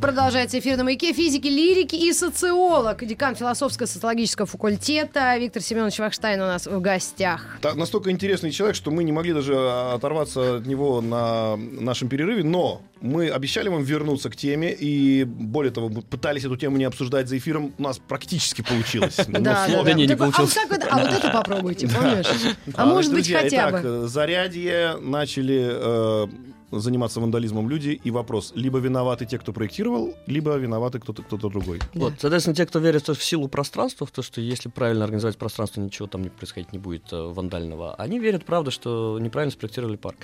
[0.02, 6.46] Продолжается эфир на маяке физики, лирики и социолог, декан философско-социологического факультета Виктор Семенович Вахштайн у
[6.46, 7.58] нас в гостях.
[7.62, 12.10] Та- настолько интересный человек, что мы не могли даже а, оторваться от него на нашем
[12.10, 16.78] перерыве, но мы обещали вам вернуться к теме, и более того, мы пытались эту тему
[16.78, 19.18] не обсуждать за эфиром, у нас практически получилось.
[19.28, 19.94] Да, да.
[19.94, 20.58] не, Так, а вот получилось.
[20.92, 22.28] а вот это попробуйте, помнишь?
[22.76, 23.82] А может быть хотя бы.
[23.84, 26.28] э, зарядье начали э,
[26.72, 31.80] заниматься вандализмом люди, и вопрос, либо виноваты те, кто проектировал, либо виноваты кто-то кто-то другой.
[31.94, 35.82] Вот, соответственно, те, кто верит в силу пространства, в то, что если правильно организовать пространство,
[35.82, 40.18] ничего там не происходить не будет э, вандального, они верят, правда, что неправильно спроектировали парк.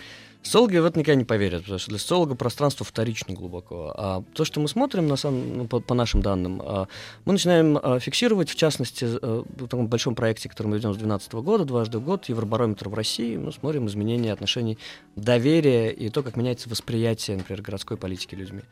[0.44, 3.94] Социологи в это никогда не поверят, потому что для социолога пространство вторично глубоко.
[3.96, 6.88] А то, что мы смотрим, на самом, ну, по, по нашим данным, а,
[7.24, 10.98] мы начинаем а, фиксировать, в частности, э, в таком большом проекте, который мы ведем с
[10.98, 14.78] 2012 года, дважды в год, Евробарометр в России, мы смотрим изменения отношений
[15.16, 18.64] доверия и то, как меняется восприятие, например, городской политики людьми.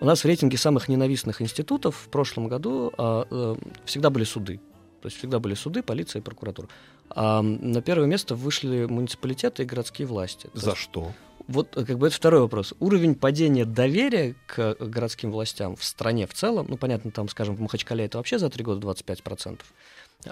[0.00, 4.58] У нас в рейтинге самых ненавистных институтов в прошлом году а, э, всегда были суды.
[5.02, 6.68] То есть всегда были суды, полиция и прокуратура.
[7.14, 10.48] На первое место вышли муниципалитеты и городские власти.
[10.52, 11.12] То За есть что?
[11.50, 12.74] вот э, как бы это второй вопрос.
[12.78, 17.56] Уровень падения доверия к э, городским властям в стране в целом, ну, понятно, там, скажем,
[17.56, 19.60] в Махачкале это вообще за три года 25%.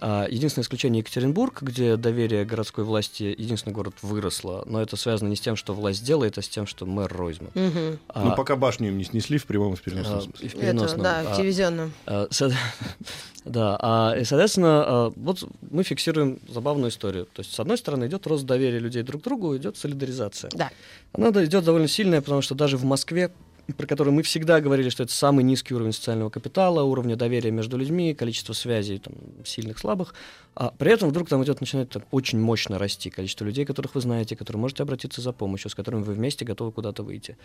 [0.01, 5.37] А, единственное исключение Екатеринбург, где доверие городской власти, единственный город выросло, но это связано не
[5.37, 7.51] с тем, что власть делает, а с тем, что мэр Ройзман.
[7.55, 7.99] Мгм.
[8.09, 10.47] А, Ну, пока башню им не снесли в прямом и в переносном а, смысле.
[10.47, 11.03] и в Это, переносном.
[11.03, 11.91] да, А, телевизионно.
[12.07, 12.53] а, со-
[13.45, 17.25] Да, а, и, соответственно, а, вот мы фиксируем забавную историю.
[17.33, 20.51] То есть, с одной стороны, идет рост доверия людей друг к другу, идет солидаризация.
[20.55, 20.71] Да.
[21.15, 23.31] Она идет довольно сильная, потому что даже в Москве,
[23.73, 27.77] про которую мы всегда говорили, что это самый низкий уровень социального капитала, уровня доверия между
[27.77, 30.15] людьми, количество связей там, сильных, слабых,
[30.55, 34.01] а при этом вдруг там идет, начинает так очень мощно расти количество людей, которых вы
[34.01, 37.37] знаете, которые можете обратиться за помощью, с которыми вы вместе готовы куда-то выйти.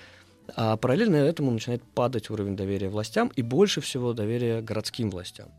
[0.56, 5.50] А параллельно этому начинает падать уровень доверия властям и больше всего доверия городским властям.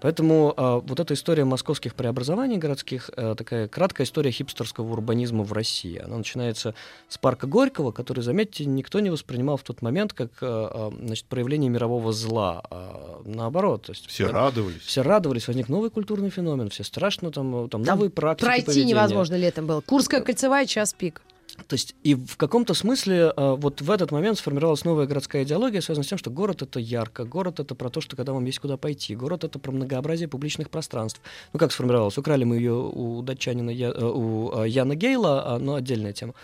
[0.00, 5.52] Поэтому а, вот эта история московских преобразований городских, э, такая краткая история хипстерского урбанизма в
[5.52, 5.98] России.
[5.98, 6.74] Она начинается
[7.08, 11.26] с парка Горького, который, заметьте, никто не воспринимал в тот момент как э, э, значит,
[11.26, 12.62] проявление мирового зла.
[12.70, 13.82] а наоборот.
[13.82, 14.82] То есть, Все прям радовались.
[14.82, 18.66] все радовались, возник новый культурный феномен, все страшно, там, э, там, Там новые практики Пройти
[18.66, 18.90] поведения.
[18.92, 19.80] невозможно летом было.
[19.80, 21.20] Курская кольцевая, час пик.
[21.66, 25.80] То есть и в каком-то смысле э, вот в этот момент сформировалась новая городская идеология,
[25.80, 28.58] связанная с тем, что город это ярко, город это про то, что когда вам есть
[28.58, 31.20] куда пойти, город это про многообразие публичных пространств.
[31.52, 32.18] Ну как сформировалась?
[32.18, 36.34] Украли мы ее у датчанина Я- э, у э, Яна Гейла, а, но отдельная тема.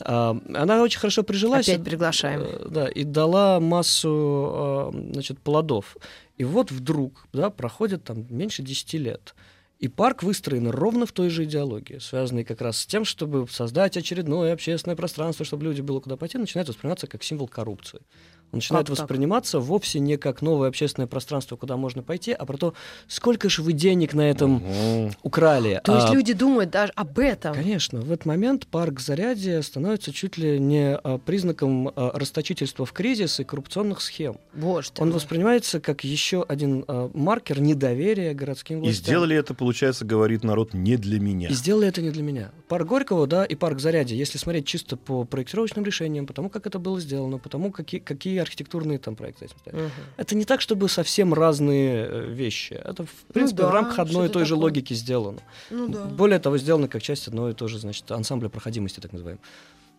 [0.00, 1.68] А, Она очень хорошо прижилась.
[1.68, 2.44] Опять приглашаем.
[2.70, 5.96] Да, и дала массу значит, плодов.
[6.36, 9.34] И вот вдруг, да, проходит там меньше 10 лет.
[9.78, 13.96] И парк выстроен ровно в той же идеологии, связанной как раз с тем, чтобы создать
[13.98, 18.00] очередное общественное пространство, чтобы люди было куда пойти, начинает восприниматься как символ коррупции.
[18.56, 19.04] Начинает Как так?
[19.04, 22.74] восприниматься вовсе не как новое общественное пространство, куда можно пойти, а про то,
[23.08, 25.12] сколько же вы денег на этом Мгм.
[25.22, 25.80] украли.
[25.84, 27.54] То есть А, люди думают даже об этом.
[27.54, 32.92] Конечно, в этот момент парк Зарядье становится чуть ли не а, признаком а, расточительства в
[32.92, 34.38] кризис и коррупционных схем.
[34.54, 35.16] Боже ты Он мой.
[35.16, 39.04] воспринимается как еще один а, маркер недоверия городским И властям.
[39.04, 41.48] сделали это, получается, говорит народ, не для меня.
[41.48, 42.50] И сделали это не для меня.
[42.68, 46.78] Парк Горького, да, и парк Зарядье, если смотреть чисто по проектировочным решениям, потому как это
[46.78, 49.78] было сделано, потому какие, какие архитектурные там проекты этим.
[49.78, 49.90] Мгм.
[50.16, 52.74] Это не так, чтобы совсем разные э, вещи.
[52.74, 54.62] Это, в принципе, да, в рамках одной и той же такое.
[54.62, 55.40] логики сделано.
[55.70, 56.04] Ну да.
[56.04, 59.40] Более того, сделано как часть одной и той же, значит, ансамбля проходимости, так называемый.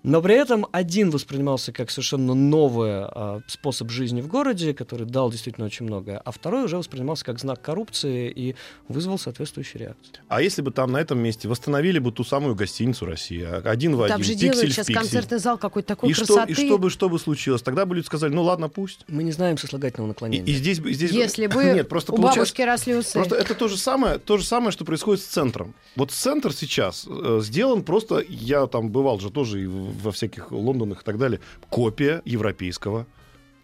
[0.07, 5.29] Но при этом один воспринимался как совершенно новый а, способ жизни в городе, который дал
[5.29, 8.55] действительно очень многое, а второй уже воспринимался как знак коррупции и
[8.87, 10.15] вызвал соответствующую реакцию.
[10.29, 14.07] А если бы там на этом месте восстановили бы ту самую гостиницу России, один в
[14.07, 15.01] Там один, же пиксель делают сейчас пиксель.
[15.01, 16.53] концертный зал какой-то такой и что, красоты.
[16.53, 17.61] и что бы, что бы случилось?
[17.61, 19.01] Тогда бы люди сказали, ну ладно, пусть.
[19.09, 20.45] Мы не знаем сослагательного И, наклонения.
[20.45, 23.11] и здесь, бы- здесь бы- Если бы Нет, просто у бабушки росли усы.
[23.11, 25.73] Просто это то же самое, то же самое, что происходит с центром.
[25.97, 30.51] Вот центр сейчас э, сделан просто, я там бывал же тоже и в- во всяких
[30.51, 33.05] Лондонах и так далее, копия европейского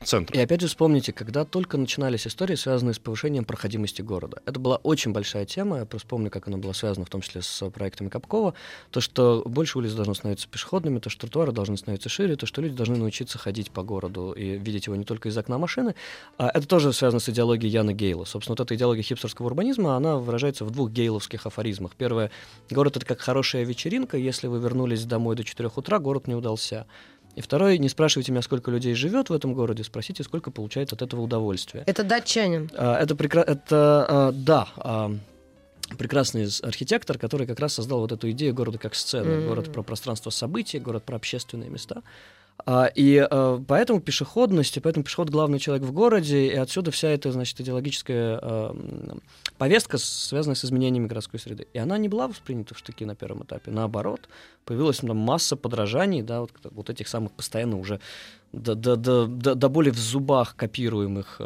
[0.03, 0.37] центра.
[0.37, 4.41] И опять же вспомните, когда только начинались истории, связанные с повышением проходимости города.
[4.45, 7.41] Это была очень большая тема, я просто помню, как она была связана в том числе
[7.41, 8.53] с проектами Капкова.
[8.91, 12.61] То, что больше улиц должно становиться пешеходными, то, что тротуары должны становиться шире, то, что
[12.61, 15.95] люди должны научиться ходить по городу и видеть его не только из окна машины.
[16.37, 18.25] А это тоже связано с идеологией Яна Гейла.
[18.25, 21.95] Собственно, вот эта идеология хипстерского урбанизма, она выражается в двух гейловских афоризмах.
[21.95, 22.31] Первое,
[22.69, 26.85] город— это как хорошая вечеринка, если вы вернулись домой до 4 утра, город не удался.
[27.35, 31.01] И второе, не спрашивайте меня, сколько людей живет в этом городе, спросите, сколько получает от
[31.01, 31.83] этого удовольствия.
[31.87, 32.69] Это датчанин.
[32.77, 34.67] А, Это прекрасно, это а, да.
[34.77, 35.11] а,
[35.97, 39.47] прекрасный архитектор, который как раз создал вот эту идею города как сцены, М.
[39.47, 42.03] город про пространство событий, город про общественные места.
[42.65, 47.09] А, и э, поэтому пешеходность, и поэтому пешеход главный человек в городе, и отсюда вся
[47.09, 49.21] эта, значит, идеологическая м,
[49.57, 51.67] повестка, связанная с изменениями городской среды.
[51.73, 53.71] И она не была воспринята в штыки на первом этапе.
[53.71, 54.29] Наоборот,
[54.65, 57.99] появилась там масса подражаний, да, вот, вот этих самых постоянно уже
[58.53, 61.41] до, до, до, до, боли в зубах копируемых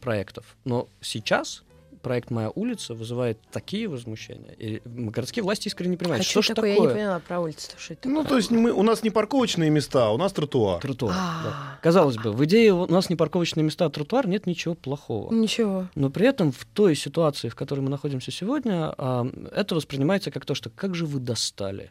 [0.00, 0.56] проектов.
[0.64, 1.62] Но сейчас
[2.08, 4.52] проект «Моя улица» вызывает такие возмущения.
[4.58, 6.72] И городские власти искренне не А понимают, что что такое?
[6.74, 6.88] такое.
[6.88, 7.70] Я не поняла про улицу.
[7.76, 8.28] Что это Ну, такое?
[8.30, 10.80] то есть мы, у нас не парковочные места, а у нас тротуар.
[10.80, 11.14] Тротуар.
[11.14, 11.42] А.
[11.44, 11.78] да.
[11.82, 15.32] Казалось бы, в идее у нас не парковочные места, а тротуар, нет ничего плохого.
[15.34, 15.86] Ничего.
[15.94, 20.46] Но при этом в той ситуации, в которой мы находимся сегодня, а, это воспринимается как
[20.46, 21.90] то, что как же вы достали.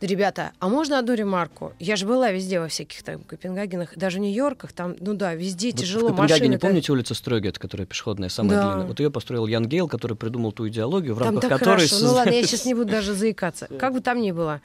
[0.00, 1.74] Ребята, а можно одну ремарку?
[1.78, 5.72] Я же была везде во всяких там Копенгагенах, даже в Нью-Йорках, там, ну да, везде
[5.72, 6.58] Вот тяжело, в Копенгагене, машины.
[6.58, 8.66] помните улицу Стрёгет, которая пешеходная, самая Да.
[8.68, 8.86] длинная?
[8.86, 11.86] Вот ее построил Ян Гейл, который придумал ту идеологию, в Там рамках так которой...
[11.88, 11.98] хорошо.
[12.06, 13.66] Ну ладно, я сейчас не буду даже заикаться.
[13.78, 14.60] Как бы там ни было.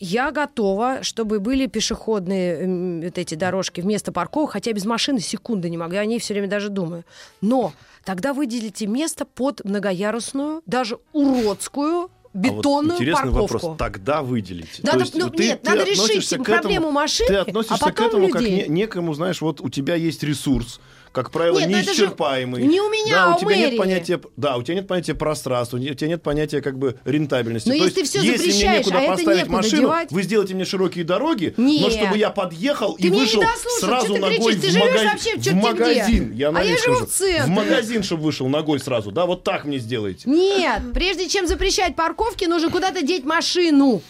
[0.00, 5.76] Я готова, чтобы были пешеходные вот эти дорожки вместо парковок, хотя без машины секунды не
[5.76, 7.04] могу, я о ней все время даже думаю.
[7.40, 7.72] Но
[8.04, 13.54] тогда выделите место под многоярусную, даже уродскую А вот бетонную интересный парковку.
[13.54, 13.76] вопрос.
[13.78, 14.82] Тогда выделите.
[14.82, 17.42] Надо- То есть ну, ты- нет, ты надо решить к проблему этому- машины, Ты а
[17.42, 18.62] относишься к потом этому как людей.
[18.62, 20.80] не- некому, знаешь, вот у тебя есть ресурс,
[21.12, 22.62] как правило, Нет, ну же неисчерпаемый.
[22.62, 23.78] не у меня, да, а у у тебя нет мэрии.
[23.78, 27.68] понятия, да, у тебя нет понятия пространства, у тебя нет понятия как бы рентабельности.
[27.68, 30.10] Но То если есть, ты всё если мне запрещаешь, некуда а поставить некуда машину, девать-
[30.10, 31.92] вы сделаете мне широкие дороги, но Нет.
[31.92, 33.42] чтобы я подъехал Ты и вышел
[33.80, 35.60] сразу ты ногой в, Ты живешь мага- вообще в чёрт-те где.
[35.60, 36.32] магазин.
[36.32, 37.44] Я А я живу в центре.
[37.44, 39.12] В магазин, чтобы вышел ногой сразу.
[39.12, 40.28] Да, вот так мне сделайте.
[40.28, 44.02] Нет, прежде чем запрещать парковки, нужно куда-то деть машину.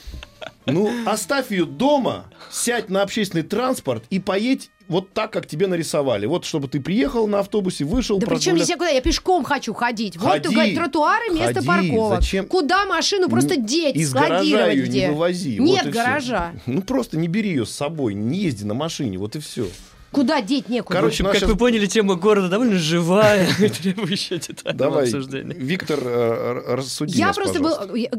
[0.66, 6.26] Ну, оставь ее дома, сядь на общественный транспорт и поедь вот так, как тебе нарисовали.
[6.26, 8.90] Вот, чтобы ты приехал на автобусе, вышел, Да причем здесь я куда?
[8.90, 10.16] Я пешком хочу ходить.
[10.16, 11.66] Вот Ходи, ты говоришь, тротуары вместо ходи.
[11.66, 12.20] парковок.
[12.22, 12.46] Зачем?
[12.46, 15.06] Куда машину просто деть, Из гаража ее где?
[15.06, 15.58] не вывози.
[15.58, 16.52] Нет вот гаража.
[16.66, 19.66] Ну, просто не бери ее с собой, не езди на машине, вот и все.
[20.12, 20.98] Куда деть некуда?
[20.98, 23.48] Короче, Как наша- вы поняли, тема города довольно живая,
[23.82, 25.54] требующая детального Давай, обсуждения.
[25.54, 27.74] Виктор, э, рассуди я просто был,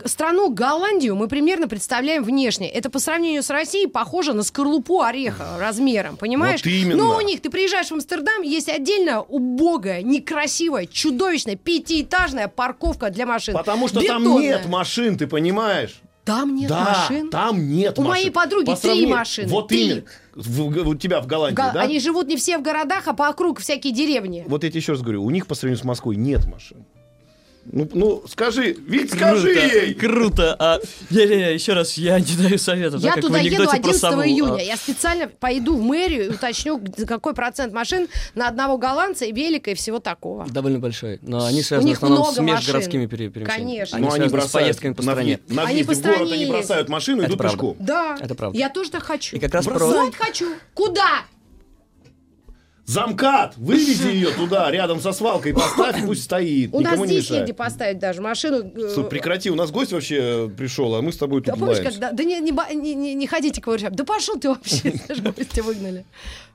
[0.05, 2.69] страну Голландию мы примерно представляем внешне.
[2.69, 6.61] Это по сравнению с Россией похоже на скорлупу ореха размером, понимаешь?
[6.63, 7.03] Вот именно.
[7.03, 13.25] Но у них ты приезжаешь в Амстердам, есть отдельно убогая, некрасивая, чудовищная пятиэтажная парковка для
[13.27, 13.53] машин.
[13.53, 16.01] Потому что там нет машин, ты понимаешь?
[16.25, 17.29] Там нет да, машин.
[17.29, 18.11] там нет У машин.
[18.11, 19.85] моей подруги По три машины, Вот три.
[19.89, 20.03] именно.
[20.35, 21.81] В- у тебя в Голландии, Га- да?
[21.81, 24.43] Они живут не все в городах, а по округ всякие деревни.
[24.47, 26.85] Вот я тебе еще раз говорю, у них по сравнению с Москвой нет машин.
[27.71, 29.93] Ну, ну скажи, Вик, скажи Круто, ей!
[29.93, 30.55] Круто.
[30.59, 33.01] А, не-не, еще раз, я не даю советов.
[33.01, 34.21] да, Я как туда в еду анекдоте про 11 сову.
[34.23, 34.55] июня.
[34.57, 39.25] А, Я специально пойду в мэрию и уточню, г- какой процент машин на одного голландца
[39.25, 40.45] и велика и всего такого.
[40.49, 41.19] Довольно большой.
[41.21, 43.09] Но они У связаны в них основном много с межгородскими машин.
[43.31, 43.45] перемещениями.
[43.63, 43.97] Конечно.
[43.97, 45.39] Они Ну, связаны с поездками по на, стране.
[45.47, 47.55] въе- на Они в город, они бросают машину и идут правда.
[47.57, 47.77] пешком.
[47.79, 48.17] Да.
[48.19, 48.57] Это правда.
[48.59, 49.35] Я тоже так хочу.
[49.37, 49.79] И как раз про...
[49.79, 50.47] Вот хочу.
[50.73, 51.23] Куда?
[52.85, 53.55] Замкат!
[53.57, 56.69] Вывези ее туда, рядом со свалкой, поставь, пусть стоит.
[56.73, 58.71] У нас не здесь негде поставить даже машину.
[58.75, 61.77] э, Слушай, прекрати, у нас гость вообще пришел, а мы с тобой Да тут помнишь,
[61.77, 61.99] лаемся.
[61.99, 63.95] как, да, да не, не, не, не ходите к воршам.
[63.95, 66.05] Да пошел ты вообще, даже гости выгнали.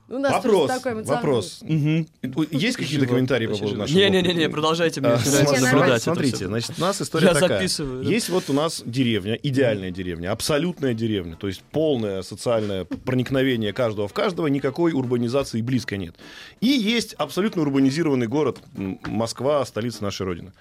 [0.09, 1.25] У нас Вопрос, просто такой эмоциональный.
[1.27, 1.63] вопрос.
[2.51, 3.97] Есть какие-то комментарии по поводу нашего?
[3.97, 7.59] Не-не-не, продажайте, мне А, Смотрите, значит, у нас история Я такая.
[7.59, 8.03] записываю.
[8.03, 14.07] Есть вот у нас деревня, идеальная деревня, абсолютная деревня, то есть полное социальное проникновение каждого
[14.07, 16.15] в каждого, никакой урбанизации близко нет.
[16.59, 18.59] И есть абсолютно урбанизированный город
[19.05, 20.53] Москва, столица нашей Родины.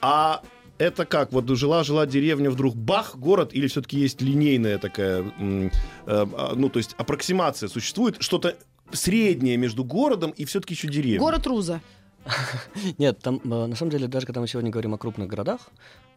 [0.00, 0.42] А
[0.78, 1.32] это как?
[1.32, 5.70] Вот жила-жила деревня, вдруг бах, город, или все-таки есть линейная такая, э,
[6.06, 8.56] а, ну, то есть аппроксимация существует, что-то
[8.92, 11.18] среднее между городом и все-таки еще деревней.
[11.18, 11.80] Город Руза.
[12.98, 15.60] Нет, там, э, на самом деле, даже когда мы сегодня говорим о крупных городах,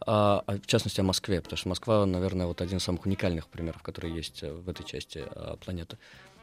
[0.05, 3.47] а, а в частности о Москве, потому что Москва, наверное, вот один из самых уникальных
[3.47, 5.97] примеров, которые есть э, в этой части а, планеты.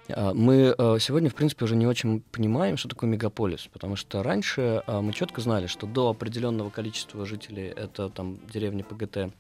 [0.09, 4.85] Мы э, сегодня, в принципе, уже не очень понимаем, что такое мегаполис, потому что раньше
[4.87, 9.33] мы четко знали, что до определенного количества жителей это там деревня ПГТ,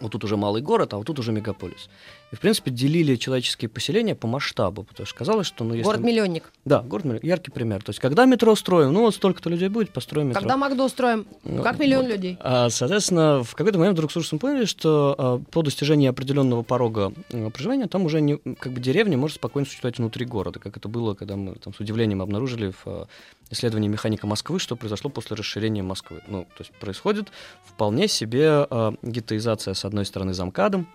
[0.00, 1.88] вот тут уже малый город, а вот тут уже мегаполис.
[2.34, 5.84] И, в принципе, делили человеческие поселения по масштабу, потому что казалось, что, ну, если...
[5.84, 6.52] Город-миллионник.
[6.64, 7.20] Да, город Миллион.
[7.22, 7.80] яркий пример.
[7.84, 10.40] То есть, когда метро строим, ну вот столько-то людей будет, построим метро.
[10.40, 11.28] Когда Макдо устроим?
[11.44, 12.10] Ну, Как миллион вот.
[12.10, 12.36] людей?
[12.40, 17.12] А, соответственно, в какой-то момент вдруг с ужасом поняли, что а, по достижении определенного порога
[17.32, 20.88] а, проживания там уже не, как бы деревня может спокойно существовать внутри города, как это
[20.88, 23.06] было, когда мы там с удивлением обнаружили в а,
[23.52, 26.20] исследовании механика Москвы, что произошло после расширения Москвы.
[26.26, 27.28] Ну, то есть происходит
[27.64, 30.88] вполне себе а, геттоизация с одной стороны замкадом,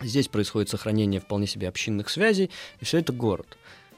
[0.00, 3.56] здесь происходит сохранение вполне себе общинных связей, и все это город.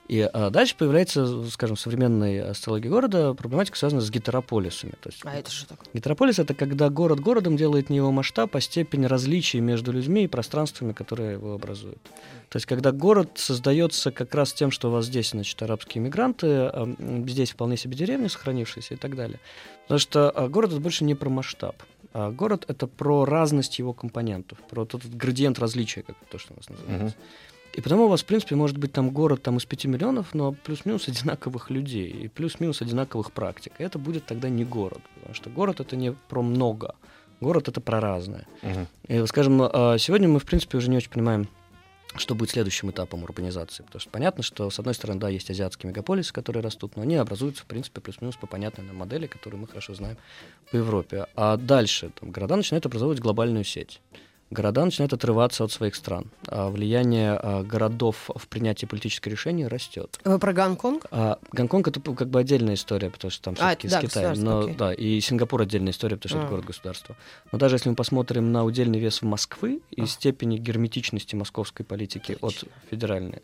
[0.08, 4.92] И а, дальше появляется, скажем, в современной социологии города проблематика, связанная с гетерополисами.
[5.02, 5.86] То есть, А это что такое?
[5.92, 10.26] Гетерополис— это когда город городом делает не его масштаб, а степень различий между людьми и
[10.26, 12.02] пространствами, которые его образуют.
[12.48, 16.46] То есть когда город создается как раз тем, что у вас здесь, значит, арабские мигранты,
[16.46, 16.88] а
[17.26, 19.40] здесь вполне себе деревни сохранившиеся и так далее.
[19.82, 21.76] Потому что а, город— это больше не про масштаб.
[22.12, 26.56] А город— это про разность его компонентов, про тот градиент различия, как то, что у
[26.56, 27.16] нас называется.
[27.74, 30.52] И потому у вас, в принципе, может быть там город там, из 5 миллионов, но
[30.52, 33.72] плюс-минус одинаковых людей и плюс-минус одинаковых практик.
[33.78, 36.96] И это будет тогда не город, потому что город— это не про много,
[37.40, 38.46] город— это про разное.
[38.62, 38.86] Мгм.
[39.06, 41.46] И, скажем, а, сегодня мы, в принципе, уже не очень понимаем,
[42.16, 43.82] что будет следующим этапом урбанизации.
[43.82, 47.16] Потому что понятно, что, с одной стороны, да, есть азиатские мегаполисы, которые растут, но они
[47.16, 50.16] образуются, в принципе, плюс-минус по понятной нам модели, которую мы хорошо знаем
[50.70, 51.26] по Европе.
[51.36, 54.00] А дальше там, города начинают образовывать глобальную сеть.
[54.50, 56.30] Города начинают отрываться от своих стран.
[56.46, 60.18] А влияние а, городов в принятии политических решений растет.
[60.24, 61.04] Вы про Гонконг?
[61.10, 64.42] А Гонконг это как бы отдельная история, потому что там А, все-таки да, с Китаем.
[64.42, 64.74] Но, окей.
[64.74, 66.42] да, и Сингапур отдельная история, потому что А.
[66.42, 67.16] это город-государство.
[67.52, 70.06] Но даже если мы посмотрим на удельный вес Москвы и А.
[70.06, 73.42] степени герметичности московской политики от федеральной,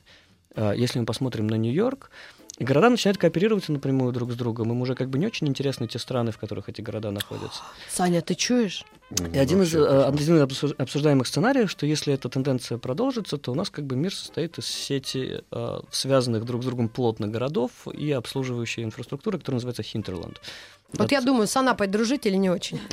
[0.57, 2.11] а, если мы посмотрим на Нью-Йорк,
[2.59, 4.71] и города начинают кооперироваться напрямую друг с другом.
[4.71, 7.63] Им уже как бы не очень интересны те страны, в которых эти города находятся.
[7.91, 8.85] Саня, ты чуешь?
[9.33, 13.39] И один из, Вообще, э, один из обсуж- обсуждаемых сценариев, что если эта тенденция продолжится,
[13.39, 17.29] то у нас как бы мир состоит из сети э, связанных друг с другом плотно
[17.29, 20.41] городов и обслуживающей инфраструктуры, которая называется Хинтерланд.
[20.99, 22.81] Вот я думаю, с Анапой дружить или не очень?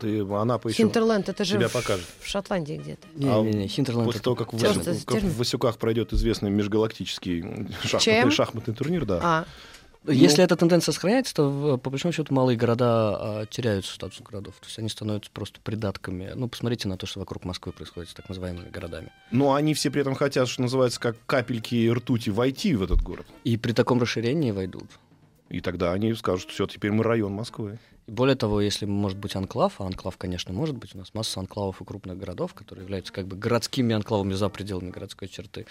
[0.00, 2.06] Ты, Анапа еще Хинтерленд, это же себя в- покажет.
[2.20, 3.06] в Шотландии где-то.
[3.14, 8.74] Не-не-не, Хинтерланд После это того, как в, как в Васюках пройдет известный межгалактический шахматный, шахматный
[8.74, 9.20] турнир, да.
[9.22, 9.44] А,
[10.06, 12.86] Если эта тенденция сохраняется, то по большому счету малые города
[13.40, 14.54] а, теряют статус городов.
[14.60, 16.30] То есть они становятся просто придатками.
[16.34, 19.10] Ну, посмотрите на то, что вокруг Москвы происходит с так называемыми городами.
[19.32, 23.26] Но они все при этом хотят, что называется, как капельки ртути войти в этот город.
[23.42, 24.86] И при таком расширении войдут.
[25.48, 27.78] И тогда они скажут, что все, теперь мы район Москвы.
[28.06, 31.40] И более того, если может быть анклав, а анклав, конечно, может быть, у нас масса
[31.40, 35.66] анклавов и крупных городов, которые являются как бы городскими анклавами за пределами городской черты,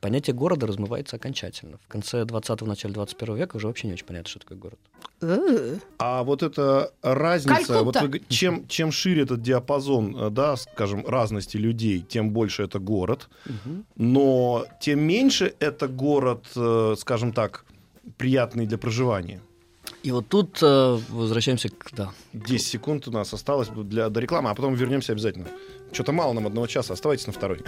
[0.00, 1.78] понятие города размывается окончательно.
[1.78, 4.78] В конце 20-го, начале 21 века уже вообще не очень понятно, что такое город.
[5.20, 7.82] э, А вот эта разница, Калькутта.
[7.84, 12.78] вот вы чем, чем шире этот диапазон, э, да, скажем, разности людей, тем больше это
[12.78, 13.28] город.
[13.96, 17.64] Но тем меньше это город, э, скажем так,
[18.16, 19.40] приятный для проживания.
[20.02, 21.90] И вот тут э, возвращаемся к...
[21.92, 22.12] Да.
[22.32, 25.46] 10 секунд у нас осталось для, до рекламы, а потом вернемся обязательно.
[25.92, 27.60] Что-то мало нам одного часа, оставайтесь на второй.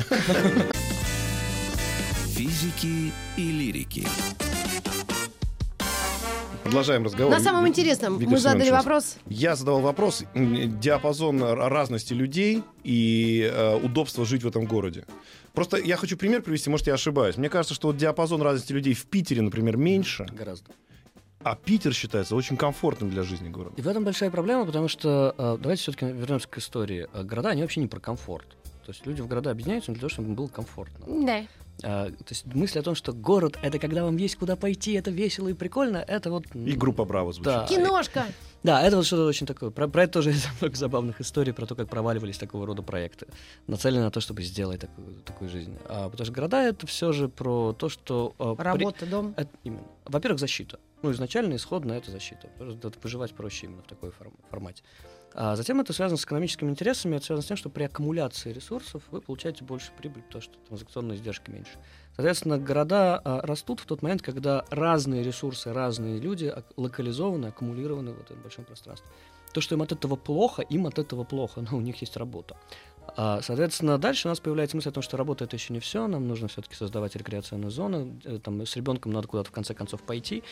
[2.34, 4.06] Физики и лирики.
[6.72, 7.30] Продолжаем разговор.
[7.30, 9.18] На самом интересном Виктор мы задали вопрос.
[9.28, 15.04] Я задавал вопрос, диапазон разности людей и э, удобство жить в этом городе.
[15.52, 17.36] Просто я хочу пример привести, может, я ошибаюсь.
[17.36, 20.70] Мне кажется, что вот диапазон разности людей в Питере, например, меньше, Гораздо.
[21.42, 23.74] а Питер считается очень комфортным для жизни городом.
[23.76, 27.06] И в этом большая проблема, потому что, э, давайте все-таки вернемся к истории.
[27.12, 28.46] Э, Города, они вообще не про комфорт.
[28.84, 31.24] То есть люди в города объединяются для того, чтобы им было комфортно.
[31.24, 31.42] Да.
[31.84, 35.10] А, то есть мысль о том, что город— это когда вам есть куда пойти, это
[35.10, 36.44] весело и прикольно, это вот...
[36.54, 37.52] И группа Браво звучит.
[37.52, 37.66] Да.
[37.66, 38.26] Киношка.
[38.62, 39.70] Да, это вот что-то очень такое.
[39.70, 43.26] Про, про это тоже есть много забавных историй, про то, как проваливались такого рода проекты,
[43.66, 45.76] нацеленные на то, чтобы сделать такую, такую жизнь.
[45.86, 48.34] А, потому что города— это все же про то, что...
[48.38, 49.34] а, при- Работа, дом.
[49.36, 49.82] это именно.
[50.04, 50.78] Во-первых, защита.
[51.02, 52.48] Ну, изначально, исходно это защита.
[52.60, 54.82] Это выживать проще именно в такой форм- формате.
[55.34, 59.02] А затем это связано с экономическими интересами, это связано с тем, что при аккумуляции ресурсов
[59.10, 61.78] вы получаете больше прибыль, потому что транзакционные издержки меньше.
[62.14, 68.20] Соответственно, города а, растут в тот момент, когда разные ресурсы, разные люди локализованы, аккумулированы в
[68.20, 69.08] этом большом пространстве.
[69.52, 72.56] То, что им от этого плохо, им от этого плохо, но у них есть работа.
[73.16, 76.06] А, соответственно, дальше у нас появляется мысль о том, что работа это еще не все,
[76.06, 80.02] нам нужно все-таки создавать рекреационную зону, э, там, с ребенком надо куда-то в конце концов
[80.02, 80.42] пойти,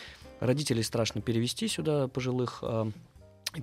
[0.40, 2.90] родителей страшно перевести сюда пожилых, а,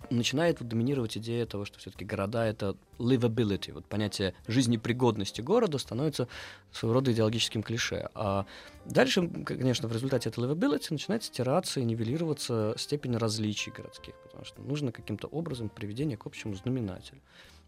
[0.10, 6.28] начинает вот доминировать идея того, что все-таки города это livability, вот понятие жизнепригодности города становится
[6.72, 8.10] своего рода идеологическим клише.
[8.14, 8.46] А
[8.86, 14.62] дальше, конечно, в результате этой livability начинает стираться и нивелироваться степень различий городских, потому что
[14.62, 17.22] нужно каким-то образом приведение к общему знаменателю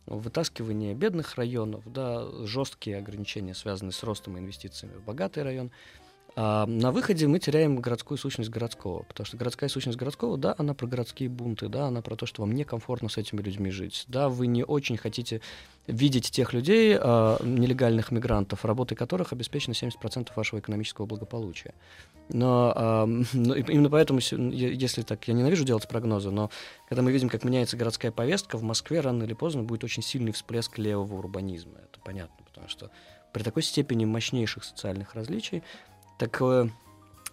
[0.05, 5.71] вытаскивание бедных районов, да, жесткие ограничения, связанные с ростом и инвестициями в богатый район.
[6.35, 10.73] А на выходе мы теряем городскую сущность городского, потому что городская сущность городского, да, она
[10.73, 14.29] про городские бунты, да, она про то, что вам некомфортно с этими людьми жить, да,
[14.29, 15.41] вы не очень хотите
[15.87, 21.73] видеть тех людей, а, нелегальных мигрантов, работой которых обеспечено 70% вашего экономического благополучия.
[22.29, 26.51] Но, а, но именно поэтому, если так, я ненавижу делать прогнозы, но
[26.87, 30.31] когда мы видим, как меняется городская повестка, в Москве рано или поздно будет очень сильный
[30.31, 31.79] всплеск левого урбанизма.
[31.79, 32.91] Это понятно, потому что
[33.33, 35.63] при такой степени мощнейших социальных различий
[36.19, 36.71] такое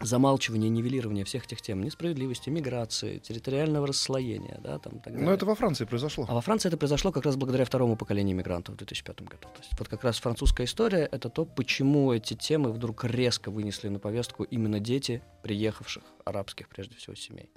[0.01, 5.35] замалчивание, нивелирование всех этих тем несправедливости, миграции, территориального расслоения, да, там, так Но далее.
[5.35, 6.27] это во Франции произошло.
[6.29, 9.41] А во Франции это произошло как раз благодаря второму поколению мигрантов в 2005 году.
[9.55, 13.89] То есть вот как раз французская история— это то, почему эти темы вдруг резко вынесли
[13.89, 17.49] на повестку именно дети приехавших, арабских прежде всего, семей.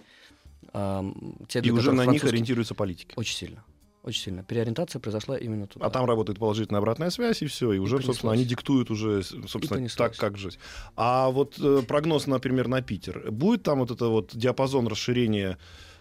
[0.71, 3.13] Ам, те, И уже на них французский- ориентируются политики.
[3.17, 3.63] Очень сильно.
[4.09, 4.43] Очень сильно.
[4.43, 5.85] Переориентация произошла именно туда.
[5.85, 7.73] А там работает положительная обратная связь, и все.
[7.73, 8.15] И уже, понеслось.
[8.15, 10.57] собственно, они диктуют уже, собственно, так, как жить.
[10.95, 13.29] А вот э, прогноз, например, на Питер.
[13.29, 15.59] Будет там вот это вот диапазон расширения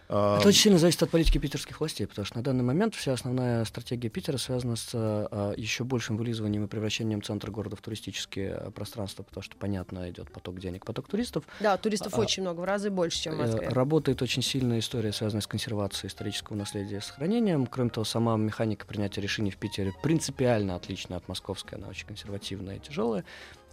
[0.08, 3.64] Это очень сильно зависит от политики питерских властей, потому что на данный момент вся основная
[3.66, 8.70] стратегия Питера связана с а, еще большим вылизыванием и превращением центра города в туристические а,
[8.70, 11.44] пространства, потому что, понятно, идет поток денег, поток туристов.
[11.60, 13.68] Да, туристов А, очень много, в разы больше, чем в Э, Москве.
[13.68, 17.66] Работает очень сильная история, связанная с консервацией исторического наследия и сохранением.
[17.66, 22.76] Кроме того, сама механика принятия решений в Питере принципиально отлична от московской, она очень консервативная
[22.76, 23.24] и тяжелая.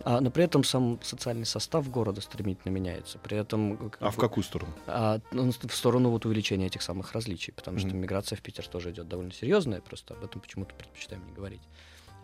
[0.04, 3.18] А, но при этом сам социальный состав города стремительно меняется.
[3.18, 4.72] При этом А в какую сторону?
[4.88, 8.00] а, ну, в сторону вот увеличения этих самых различий, потому что Мгм.
[8.02, 11.62] миграция в Питер тоже идет довольно серьезная, просто об этом почему-то предпочитаем не говорить.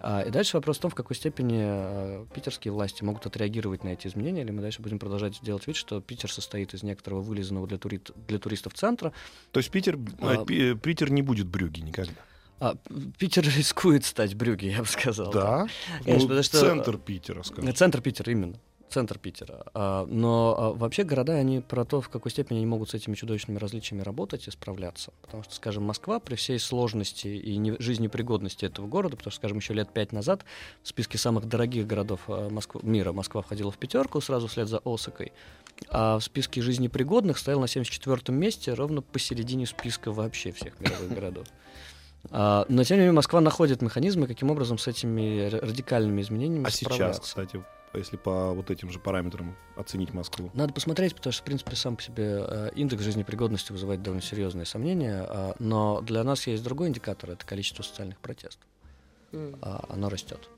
[0.04, 3.90] А, и дальше вопрос в том, в какой степени а, питерские власти могут отреагировать на
[3.90, 7.68] эти изменения, или мы дальше будем продолжать делать вид, что Питер состоит из некоторого вылизанного
[7.68, 9.14] для, тури- для туристов центра.
[9.52, 12.14] То есть Питер, А, э, Пи- Питер не будет брюги никогда.
[12.62, 12.76] А
[13.18, 15.32] Питер рискует стать брюги, я бы сказал.
[15.32, 15.68] Да?
[16.04, 17.74] Конечно, Ну, потому что- Центр Питера, скажем.
[17.76, 18.56] Центр Питера, именно.
[18.88, 19.64] Центр Питера.
[19.74, 23.16] А, но а, вообще города, они про то, в какой степени они могут с этими
[23.16, 25.14] чудовищными различиями работать и справляться.
[25.22, 29.60] Потому что, скажем, Москва при всей сложности и не- жизнепригодности этого города, потому что, скажем,
[29.60, 30.44] еще лет пять назад
[30.84, 34.82] в списке самых дорогих городов а, Москвы- мира Москва входила в пятерку сразу вслед за
[34.84, 35.32] Осакой,
[35.90, 41.48] а в списке жизнепригодных стоял на 74-м месте ровно посередине списка вообще всех мировых городов.
[42.30, 46.70] А, но, тем не менее, Москва находит механизмы, каким образом с этими радикальными изменениями А
[46.70, 47.22] сейчас, справляться.
[47.22, 47.64] кстати,
[47.94, 50.50] если по вот этим же параметрам оценить Москву.
[50.54, 54.66] Надо посмотреть, потому что, в принципе, сам по себе э, индекс жизнепригодности вызывает довольно серьезные
[54.66, 55.26] сомнения.
[55.28, 58.68] а, но для нас есть другой индикатор это количество социальных протестов.
[59.34, 60.50] А, оно растет.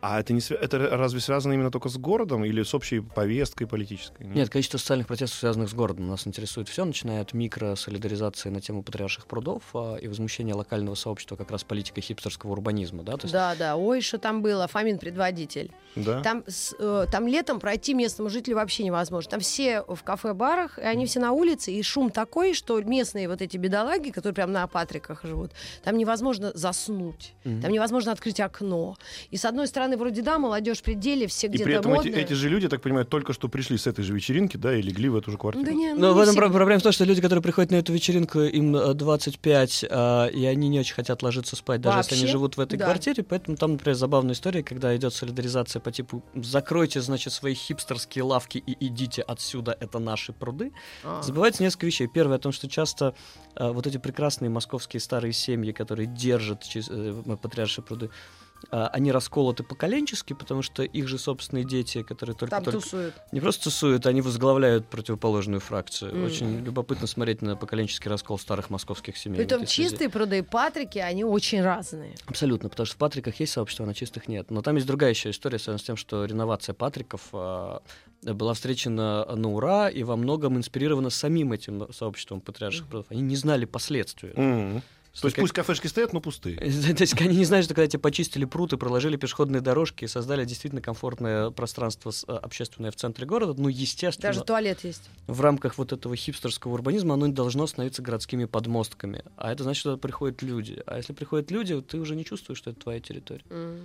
[0.00, 4.24] А это, не, это разве связано именно только с городом или с общей повесткой политической?
[4.26, 8.82] Нет, количество социальных протестов, связанных с городом, нас интересует все, начиная от микросолидаризации на тему
[8.82, 13.02] патриарших прудов а, и возмущения локального сообщества как раз политикой хипстерского урбанизма.
[13.02, 13.12] Да?
[13.16, 13.76] То есть, Да, да.
[13.76, 15.70] Ой, что там было, Фомин предводитель.
[15.96, 16.22] Да?
[16.22, 19.30] Там, с- э, там летом пройти местному жителю вообще невозможно.
[19.30, 23.40] Там все в кафе-барах, и они все на улице, и шум такой, что местные вот
[23.42, 25.52] эти бедолаги, которые прям на Патриках живут,
[25.82, 27.62] там невозможно заснуть, Мгм.
[27.62, 28.96] там невозможно открыть окно.
[29.30, 31.96] И с одной стороны, вроде да, молодежь в пределе, все И где-то при этом эти,
[32.08, 32.22] модные.
[32.24, 34.82] эти же люди, я так понимаю, только что пришли с этой же вечеринки, да, и
[34.82, 35.64] легли в эту же квартиру.
[35.64, 36.40] Да не, ну, Но не в этом все.
[36.40, 40.26] про- проблема в том, что люди, которые приходят на эту вечеринку, им э, 25, а,
[40.26, 42.32] и они не очень хотят ложиться спать, даже если они Вообще?
[42.32, 42.84] живут в этой Да.
[42.86, 43.22] квартире.
[43.22, 48.58] Поэтому там, например, забавная история, когда идет солидаризация по типу «закройте, значит, свои хипстерские лавки
[48.58, 50.72] и идите отсюда, это наши пруды».
[51.02, 51.22] А.
[51.22, 52.06] Забывается несколько вещей.
[52.06, 53.14] Первое, о том, что часто
[53.56, 59.62] э, вот эти прекрасные московские старые семьи, которые держат э, патриаршие пруды, а, они расколоты
[59.62, 63.14] поколенчески, потому что их же собственные дети, которые только, Там только тусуют.
[63.32, 66.14] не просто тусуют, они возглавляют противоположную фракцию.
[66.14, 66.24] Мгм.
[66.24, 69.36] Очень любопытно смотреть на поколенческий раскол старых московских семей.
[69.36, 72.14] Притом чистые пруды и Патрики, они очень разные.
[72.26, 74.50] Абсолютно, потому что в Патриках есть сообщество, а на чистых нет.
[74.50, 77.82] Но там есть другая еще история, связанная с тем, что реновация Патриков а,
[78.22, 83.06] была встречена на ура и во многом инспирирована самим этим сообществом патриарших прудов.
[83.10, 84.32] Они не знали последствий.
[84.34, 84.82] Мгм.
[85.20, 86.56] То есть Как- пусть кафешки стоят, но пустые.
[86.58, 86.64] То
[87.02, 90.44] есть они не знают, что когда тебе почистили пруд и проложили пешеходные дорожки и создали
[90.44, 95.08] действительно комфортное пространство э, общественное в центре города, ну, естественно, Даже туалет есть.
[95.28, 99.22] в рамках вот этого хипстерского урбанизма оно не должно становиться городскими подмостками.
[99.36, 100.82] А это значит, что туда приходят люди.
[100.86, 103.44] А если приходят люди, ты уже не чувствуешь, что это твоя территория.
[103.50, 103.78] М.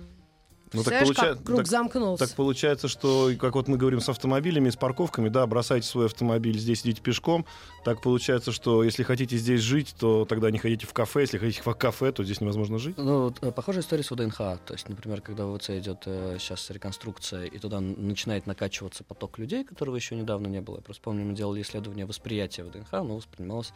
[0.72, 2.26] Ну, так Представляешь, получа- как круг так- замкнулся.
[2.26, 6.58] Так получается, что, как вот мы говорим с автомобилями, с парковками, да, бросайте свой автомобиль,
[6.58, 7.44] здесь идите пешком.
[7.84, 11.22] Так получается, что если хотите здесь жить, то тогда не ходите в кафе.
[11.22, 12.96] Если хотите в кафе, то здесь невозможно жить.
[12.98, 14.36] Ну, вот, э, похожая история с ВДНХ.
[14.38, 19.38] То есть, например, когда в ВЦ идет э, сейчас реконструкция, и туда начинает накачиваться поток
[19.38, 20.76] людей, которого еще недавно не было.
[20.76, 23.72] Я просто помню, мы делали исследование восприятия ВДНХ, оно воспринималось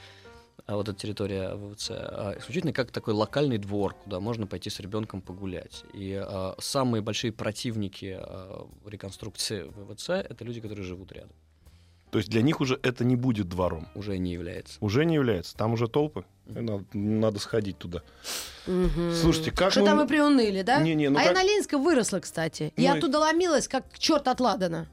[0.66, 5.20] вот эта территория ВВЦ, а, исключительно как такой локальный двор, куда можно пойти с ребенком
[5.20, 5.84] погулять.
[5.92, 11.32] И а, самые большие противники а, реконструкции ВВЦ это люди, которые живут рядом.
[12.10, 13.88] То есть для них уже это не будет двором.
[13.96, 14.78] Уже не является.
[14.80, 15.56] Уже не является.
[15.56, 16.24] Там уже толпы.
[16.46, 18.02] И Надо, надо сходить туда.
[18.68, 19.12] Мгм.
[19.12, 20.80] Слушайте, как Что мы- там мы приуныли, да?
[20.80, 22.72] Не-не, ну а я как- на Ленинском выросла, кстати.
[22.76, 24.86] Ну я и- оттуда ломилась, как черт от Ладана.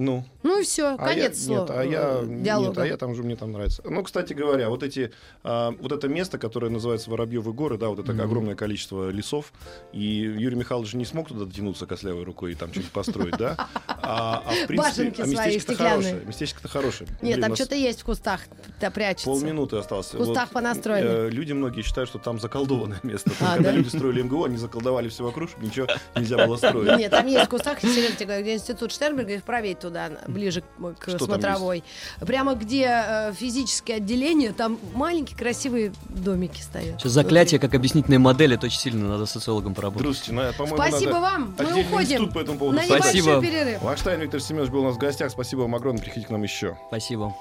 [0.00, 1.60] Ну, Ну и все, а конец я, слова.
[1.60, 2.82] Нет, а я, э, нет, диалога.
[2.82, 3.82] а я там же, мне там нравится.
[3.84, 5.12] Ну, кстати говоря, вот эти,
[5.44, 8.22] а, вот это место, которое называется Воробьевы горы, да, вот это Мгм.
[8.22, 9.52] огромное количество лесов,
[9.92, 13.68] и Юрий Михайлович не смог туда дотянуться костлявой рукой и там что-нибудь построить, да?
[14.02, 14.76] А, а в принципе,
[15.12, 16.20] Башенки а местечко-то хорошее.
[16.26, 17.10] Местечко-то хорошее.
[17.22, 18.40] Нет, там что-то есть в кустах,
[18.80, 19.26] да прячется.
[19.26, 20.12] Полминуты осталось.
[20.12, 21.06] В кустах понастроили.
[21.06, 23.30] э, люди многие считают, что там заколдованное место.
[23.40, 23.76] А, Когда да?
[23.76, 25.86] люди строили МГУ, они заколдовали все вокруг, чтобы ничего
[26.16, 26.98] нельзя было строить.
[26.98, 31.24] Нет, там есть в кустах, где институт Штернберга, и вправее туда, ближе к, к Что
[31.24, 31.82] смотровой.
[32.20, 37.00] Прямо где э, физическое отделение, там маленькие красивые домики стоят.
[37.00, 40.02] Сейчас заклятие как объяснительная модель, это очень сильно надо социологом поработать.
[40.02, 43.40] Друзьте, ну, по-моему, Спасибо надо вам, мы уходим по этому поводу на Спасибо.
[43.40, 43.82] перерыв.
[43.82, 45.30] Вахштайн Виктор Семенович был у нас в гостях.
[45.30, 46.02] Спасибо вам огромное.
[46.02, 46.78] Приходите к нам еще.
[46.88, 47.34] Спасибо.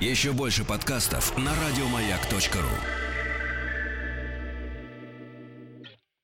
[0.00, 3.09] Еще больше подкастов на радиомаяк.ру.